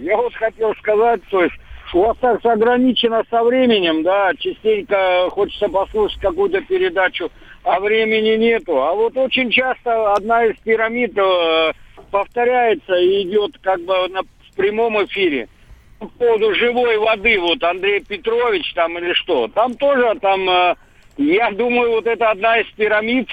Я 0.00 0.16
вот 0.16 0.34
хотел 0.34 0.74
сказать, 0.76 1.20
то 1.30 1.42
есть 1.42 1.54
у 1.94 2.00
вас 2.00 2.16
так 2.20 2.44
ограничено 2.44 3.22
со 3.30 3.42
временем, 3.42 4.02
да, 4.02 4.32
частенько 4.38 5.28
хочется 5.30 5.68
послушать 5.68 6.20
какую-то 6.20 6.60
передачу 6.62 7.30
а 7.66 7.80
времени 7.80 8.36
нету. 8.36 8.80
А 8.80 8.94
вот 8.94 9.16
очень 9.16 9.50
часто 9.50 10.12
одна 10.12 10.44
из 10.44 10.56
пирамид 10.58 11.18
э, 11.18 11.72
повторяется 12.12 12.94
и 12.94 13.22
идет 13.22 13.58
как 13.60 13.80
бы 13.80 14.08
на, 14.08 14.22
в 14.22 14.56
прямом 14.56 15.04
эфире. 15.04 15.48
По 15.98 16.06
поводу 16.06 16.54
живой 16.54 16.96
воды, 16.96 17.40
вот 17.40 17.62
Андрей 17.64 18.04
Петрович 18.04 18.72
там 18.74 18.96
или 18.98 19.12
что. 19.14 19.48
Там 19.48 19.74
тоже, 19.74 20.16
там, 20.20 20.48
э, 20.48 20.74
я 21.16 21.50
думаю, 21.50 21.90
вот 21.90 22.06
это 22.06 22.30
одна 22.30 22.60
из 22.60 22.66
пирамид, 22.76 23.28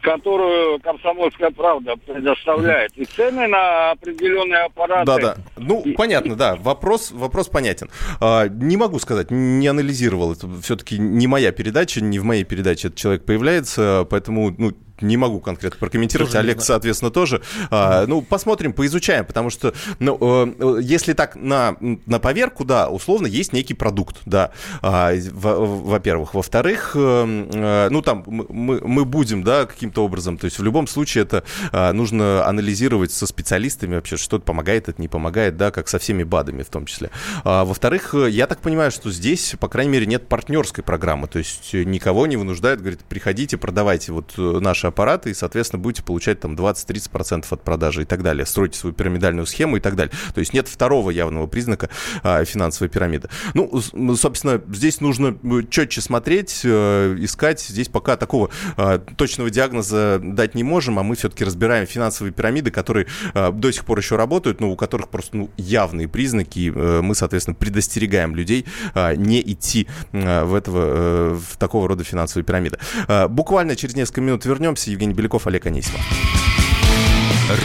которую 0.00 0.80
«Комсомольская 0.80 1.50
правда» 1.50 1.96
предоставляет. 1.96 2.96
И 2.96 3.04
цены 3.04 3.46
на 3.46 3.92
определенные 3.92 4.64
аппараты. 4.64 5.06
Да, 5.06 5.18
да. 5.18 5.36
Ну, 5.56 5.82
и, 5.82 5.92
понятно, 5.92 6.36
да. 6.36 6.56
Вопрос, 6.56 7.10
вопрос 7.12 7.48
понятен. 7.48 7.90
А, 8.20 8.48
не 8.48 8.76
могу 8.76 8.98
сказать, 8.98 9.30
не 9.30 9.66
анализировал. 9.66 10.32
Это 10.32 10.48
все-таки 10.62 10.98
не 10.98 11.26
моя 11.26 11.52
передача, 11.52 12.00
не 12.00 12.18
в 12.18 12.24
моей 12.24 12.44
передаче 12.44 12.88
этот 12.88 12.98
человек 12.98 13.24
появляется, 13.24 14.06
поэтому 14.08 14.54
ну, 14.56 14.72
не 15.00 15.16
могу 15.16 15.40
конкретно 15.40 15.78
прокомментировать. 15.78 16.32
Тоже 16.32 16.38
Олег, 16.42 16.62
соответственно, 16.62 17.10
тоже. 17.10 17.42
А, 17.70 18.06
ну, 18.06 18.22
посмотрим, 18.22 18.72
поизучаем, 18.72 19.24
потому 19.24 19.50
что, 19.50 19.74
ну, 19.98 20.18
э, 20.20 20.80
если 20.82 21.12
так 21.12 21.36
на, 21.36 21.76
на 22.06 22.18
поверку, 22.18 22.64
да, 22.64 22.88
условно, 22.88 23.26
есть 23.26 23.52
некий 23.52 23.74
продукт, 23.74 24.16
да, 24.26 24.50
а, 24.82 25.12
во-первых. 25.32 26.34
Во-вторых, 26.34 26.92
э, 26.94 27.46
э, 27.52 27.88
ну, 27.90 28.02
там, 28.02 28.24
мы, 28.26 28.80
мы 28.80 29.04
будем, 29.04 29.42
да, 29.42 29.66
каким-то 29.66 30.04
образом, 30.04 30.38
то 30.38 30.46
есть 30.46 30.58
в 30.58 30.62
любом 30.62 30.86
случае 30.86 31.22
это 31.22 31.44
а, 31.72 31.92
нужно 31.92 32.46
анализировать 32.46 33.12
со 33.12 33.26
специалистами 33.26 33.96
вообще, 33.96 34.16
что 34.16 34.36
это 34.36 34.46
помогает, 34.46 34.88
это 34.88 35.00
не 35.00 35.08
помогает, 35.08 35.56
да, 35.56 35.70
как 35.70 35.88
со 35.88 35.98
всеми 35.98 36.22
БАДами 36.22 36.62
в 36.62 36.68
том 36.68 36.86
числе. 36.86 37.10
А, 37.44 37.64
во-вторых, 37.64 38.14
я 38.14 38.46
так 38.46 38.60
понимаю, 38.60 38.90
что 38.90 39.10
здесь, 39.10 39.54
по 39.58 39.68
крайней 39.68 39.92
мере, 39.92 40.06
нет 40.06 40.28
партнерской 40.28 40.82
программы, 40.82 41.28
то 41.28 41.38
есть 41.38 41.72
никого 41.72 42.26
не 42.26 42.36
вынуждают, 42.36 42.80
говорит, 42.80 43.00
приходите, 43.08 43.56
продавайте 43.56 44.12
вот 44.12 44.34
наши 44.36 44.85
аппараты, 44.88 45.30
и, 45.30 45.34
соответственно, 45.34 45.82
будете 45.82 46.02
получать 46.02 46.40
там 46.40 46.54
20-30% 46.54 47.46
от 47.50 47.62
продажи 47.62 48.02
и 48.02 48.04
так 48.04 48.22
далее. 48.22 48.46
Стройте 48.46 48.78
свою 48.78 48.94
пирамидальную 48.94 49.46
схему 49.46 49.76
и 49.76 49.80
так 49.80 49.96
далее. 49.96 50.12
То 50.34 50.40
есть 50.40 50.52
нет 50.52 50.68
второго 50.68 51.10
явного 51.10 51.46
признака 51.46 51.90
а, 52.22 52.44
финансовой 52.44 52.88
пирамиды. 52.88 53.28
Ну, 53.54 53.80
собственно, 54.16 54.60
здесь 54.68 55.00
нужно 55.00 55.36
четче 55.70 56.00
смотреть, 56.00 56.60
э, 56.64 57.16
искать. 57.20 57.60
Здесь 57.60 57.88
пока 57.88 58.16
такого 58.16 58.50
а, 58.76 58.98
точного 58.98 59.50
диагноза 59.50 60.20
дать 60.22 60.54
не 60.54 60.62
можем, 60.62 60.98
а 60.98 61.02
мы 61.02 61.16
все-таки 61.16 61.44
разбираем 61.44 61.86
финансовые 61.86 62.32
пирамиды, 62.32 62.70
которые 62.70 63.06
а, 63.34 63.52
до 63.52 63.72
сих 63.72 63.84
пор 63.84 63.98
еще 63.98 64.16
работают, 64.16 64.60
но 64.60 64.70
у 64.70 64.76
которых 64.76 65.08
просто 65.08 65.36
ну, 65.36 65.50
явные 65.56 66.08
признаки. 66.08 66.58
И, 66.58 66.70
э, 66.70 67.00
мы, 67.02 67.14
соответственно, 67.14 67.54
предостерегаем 67.54 68.34
людей 68.34 68.66
а, 68.94 69.14
не 69.14 69.40
идти 69.40 69.88
а, 70.12 70.44
в, 70.44 70.54
этого, 70.54 70.82
э, 70.84 71.34
в 71.34 71.56
такого 71.56 71.88
рода 71.88 72.04
финансовые 72.04 72.44
пирамиды. 72.44 72.78
А, 73.08 73.28
буквально 73.28 73.76
через 73.76 73.94
несколько 73.94 74.20
минут 74.20 74.44
вернемся 74.44 74.75
Вернемся. 74.76 74.90
Евгений 74.90 75.14
Беляков, 75.14 75.46
Олег 75.46 75.66
Анисимов. 75.66 76.00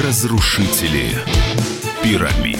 Разрушители 0.02 1.17
пирамид. 2.04 2.60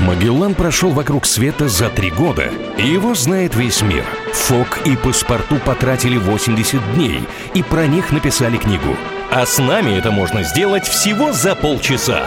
Магеллан 0.00 0.54
прошел 0.54 0.90
вокруг 0.90 1.26
света 1.26 1.68
за 1.68 1.88
три 1.88 2.10
года, 2.10 2.50
и 2.76 2.86
его 2.86 3.14
знает 3.14 3.54
весь 3.54 3.82
мир. 3.82 4.04
Фок 4.32 4.80
и 4.84 4.96
паспорту 4.96 5.56
потратили 5.64 6.16
80 6.16 6.94
дней, 6.94 7.20
и 7.54 7.62
про 7.62 7.86
них 7.86 8.10
написали 8.10 8.56
книгу. 8.56 8.96
А 9.30 9.46
с 9.46 9.58
нами 9.58 9.96
это 9.96 10.10
можно 10.10 10.42
сделать 10.42 10.86
всего 10.86 11.32
за 11.32 11.54
полчаса. 11.54 12.26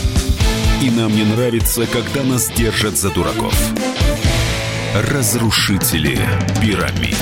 И 0.81 0.89
нам 0.89 1.15
не 1.15 1.23
нравится, 1.23 1.85
когда 1.85 2.23
нас 2.23 2.49
держат 2.49 2.97
за 2.97 3.11
дураков. 3.11 3.53
Разрушители 4.95 6.17
пирамид. 6.59 7.15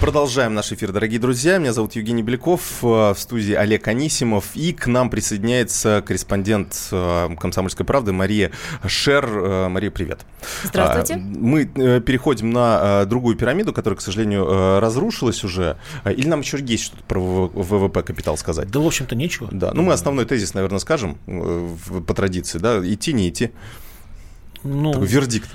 Продолжаем 0.00 0.52
наш 0.52 0.72
эфир, 0.72 0.92
дорогие 0.92 1.18
друзья. 1.18 1.56
Меня 1.56 1.72
зовут 1.72 1.94
Евгений 1.94 2.22
Беляков, 2.22 2.82
э, 2.82 2.86
в 2.86 3.16
студии 3.16 3.54
Олег 3.54 3.88
Анисимов. 3.88 4.54
И 4.54 4.74
к 4.74 4.86
нам 4.86 5.08
присоединяется 5.08 6.04
корреспондент 6.06 6.88
э, 6.92 7.30
«Комсомольской 7.40 7.86
правды» 7.86 8.12
Мария 8.12 8.52
Шер. 8.86 9.26
Э, 9.26 9.68
Мария, 9.68 9.90
привет. 9.90 10.20
Здравствуйте. 10.64 11.14
А, 11.14 11.18
мы 11.18 11.64
переходим 11.64 12.50
на 12.50 13.06
другую 13.06 13.36
пирамиду, 13.36 13.72
которая, 13.72 13.96
к 13.96 14.02
сожалению, 14.02 14.80
разрушилась 14.80 15.42
уже. 15.44 15.78
Или 16.04 16.28
нам 16.28 16.40
еще 16.40 16.58
есть 16.60 16.84
что-то 16.84 17.02
про 17.04 17.48
ВВП 17.48 18.02
капитал 18.02 18.36
сказать? 18.36 18.70
Да, 18.70 18.80
в 18.80 18.86
общем-то, 18.86 19.16
нечего. 19.16 19.48
Да, 19.50 19.72
ну 19.72 19.82
мы 19.82 19.94
основной 19.94 20.26
тезис, 20.26 20.52
наверное, 20.52 20.78
скажем 20.78 21.16
по 22.06 22.14
традиции, 22.14 22.58
да, 22.58 22.78
идти, 22.86 23.14
не 23.14 23.30
идти. 23.30 23.50
Ну, 24.66 24.92
Такой 24.92 25.06
вердикт. 25.06 25.48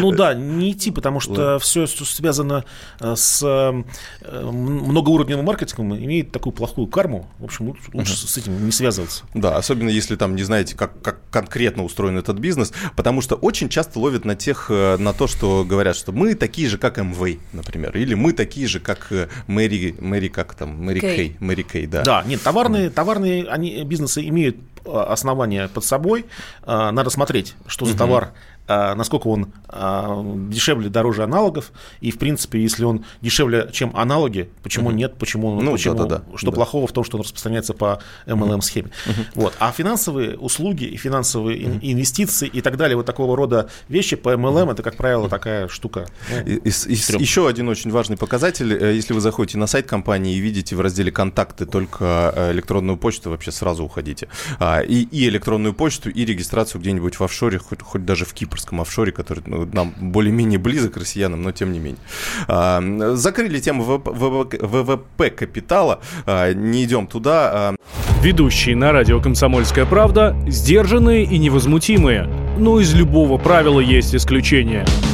Ну 0.00 0.12
да, 0.12 0.34
не 0.34 0.72
идти, 0.72 0.90
потому 0.90 1.20
что 1.20 1.58
все, 1.58 1.86
что 1.86 2.04
связано 2.04 2.64
э, 3.00 3.14
с 3.16 3.42
э, 3.42 4.42
многоуровневым 4.42 5.44
маркетингом, 5.44 5.96
имеет 5.96 6.30
такую 6.32 6.52
плохую 6.52 6.86
карму. 6.86 7.28
В 7.38 7.44
общем, 7.44 7.74
лучше 7.92 8.16
с 8.16 8.36
этим 8.36 8.64
не 8.64 8.72
связываться. 8.72 9.24
Да, 9.34 9.56
особенно 9.56 9.88
если 9.88 10.16
там 10.16 10.36
не 10.36 10.42
знаете, 10.42 10.76
как, 10.76 11.00
как 11.02 11.20
конкретно 11.30 11.84
устроен 11.84 12.18
этот 12.18 12.38
бизнес, 12.38 12.72
потому 12.96 13.20
что 13.20 13.34
очень 13.36 13.68
часто 13.68 13.98
ловят 13.98 14.24
на 14.24 14.36
тех, 14.36 14.66
э, 14.70 14.96
на 14.98 15.12
то, 15.12 15.26
что 15.26 15.64
говорят, 15.64 15.96
что 15.96 16.12
мы 16.12 16.34
такие 16.34 16.68
же, 16.68 16.78
как 16.78 16.98
МВ, 16.98 17.38
например, 17.52 17.96
или 17.96 18.14
мы 18.14 18.32
такие 18.32 18.66
же, 18.66 18.80
как 18.80 19.12
Мэри, 19.46 19.94
Мэри 19.98 20.28
как 20.28 20.54
там, 20.54 20.84
Мэри 20.84 21.00
Кей, 21.00 21.36
Мэри 21.40 21.62
Кей, 21.62 21.86
да. 21.86 22.02
Да, 22.02 22.22
нет, 22.24 22.42
товарные, 22.42 22.90
товарные 22.90 23.46
они, 23.46 23.82
бизнесы 23.84 24.26
имеют 24.28 24.56
основания 24.84 25.68
под 25.68 25.84
собой. 25.84 26.26
Надо 26.66 27.10
смотреть, 27.10 27.54
что 27.66 27.86
за 27.86 27.96
товар 27.96 28.32
насколько 28.66 29.28
он 29.28 29.52
а, 29.68 30.22
дешевле, 30.48 30.88
дороже 30.88 31.22
аналогов, 31.24 31.72
и, 32.00 32.10
в 32.10 32.18
принципе, 32.18 32.60
если 32.60 32.84
он 32.84 33.04
дешевле, 33.20 33.68
чем 33.72 33.94
аналоги, 33.94 34.50
почему 34.62 34.88
угу. 34.88 34.96
нет, 34.96 35.16
почему, 35.18 35.60
ну, 35.60 35.72
почему 35.72 35.94
да, 35.94 36.04
да, 36.04 36.18
да, 36.18 36.36
что 36.36 36.50
да. 36.50 36.54
плохого 36.54 36.86
в 36.86 36.92
том, 36.92 37.04
что 37.04 37.16
он 37.18 37.22
распространяется 37.22 37.74
по 37.74 38.00
MLM-схеме. 38.26 38.90
Угу. 39.06 39.20
Вот. 39.34 39.54
А 39.58 39.72
финансовые 39.72 40.38
услуги 40.38 40.84
и 40.84 40.96
финансовые 40.96 41.68
угу. 41.68 41.78
инвестиции 41.82 42.48
и 42.48 42.60
так 42.60 42.76
далее, 42.76 42.96
вот 42.96 43.06
такого 43.06 43.36
рода 43.36 43.68
вещи 43.88 44.16
по 44.16 44.32
MLM, 44.32 44.72
это, 44.72 44.82
как 44.82 44.96
правило, 44.96 45.28
такая 45.28 45.68
штука. 45.68 46.06
Ну, 46.30 46.40
и, 46.46 46.56
и, 46.56 46.70
еще 46.70 47.48
один 47.48 47.68
очень 47.68 47.90
важный 47.90 48.16
показатель, 48.16 48.72
э, 48.72 48.94
если 48.94 49.12
вы 49.12 49.20
заходите 49.20 49.58
на 49.58 49.66
сайт 49.66 49.86
компании 49.86 50.36
и 50.36 50.38
видите 50.38 50.76
в 50.76 50.80
разделе 50.80 51.10
«Контакты» 51.10 51.66
только 51.66 52.32
э, 52.34 52.52
электронную 52.52 52.96
почту, 52.96 53.30
вообще 53.30 53.52
сразу 53.52 53.84
уходите. 53.84 54.28
А, 54.58 54.80
и, 54.80 55.02
и 55.02 55.28
электронную 55.28 55.74
почту, 55.74 56.10
и 56.10 56.24
регистрацию 56.24 56.80
где-нибудь 56.80 57.16
в 57.16 57.22
офшоре, 57.22 57.58
хоть, 57.58 57.82
хоть 57.82 58.04
даже 58.04 58.24
в 58.24 58.32
кипрском 58.54 58.80
офшоре, 58.80 59.12
который 59.12 59.42
ну, 59.46 59.68
нам 59.72 59.92
более-менее 60.00 60.58
близок, 60.58 60.96
россиянам, 60.96 61.42
но 61.42 61.52
тем 61.52 61.72
не 61.72 61.78
менее. 61.78 62.00
А, 62.46 62.82
закрыли 63.14 63.58
тему 63.58 63.84
ВВП 63.84 65.30
капитала, 65.30 66.00
а, 66.26 66.52
не 66.52 66.84
идем 66.84 67.06
туда. 67.06 67.74
Ведущие 68.22 68.76
на 68.76 68.92
радио 68.92 69.20
«Комсомольская 69.20 69.84
правда» 69.84 70.36
сдержанные 70.46 71.24
и 71.24 71.38
невозмутимые. 71.38 72.28
Но 72.58 72.80
из 72.80 72.94
любого 72.94 73.38
правила 73.38 73.80
есть 73.80 74.14
исключение– 74.14 74.86